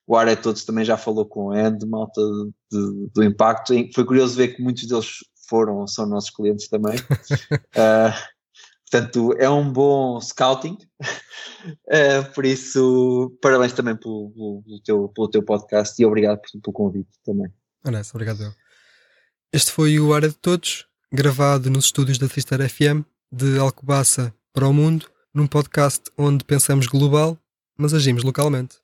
[0.07, 2.21] o é Todos também já falou com a Ed, malta
[2.71, 3.73] de, do impacto.
[3.93, 5.17] Foi curioso ver que muitos deles
[5.49, 6.97] foram, são nossos clientes também.
[6.97, 8.13] uh,
[8.89, 10.77] Portanto, é um bom scouting.
[11.01, 16.73] uh, por isso, parabéns também pelo, pelo, teu, pelo teu podcast e obrigado por, pelo
[16.73, 17.51] convite também.
[17.85, 18.55] Honesta, obrigado.
[19.51, 24.67] Este foi o Área de Todos, gravado nos estúdios da Trister FM de Alcobaça para
[24.67, 27.37] o Mundo, num podcast onde pensamos global,
[27.77, 28.77] mas agimos localmente.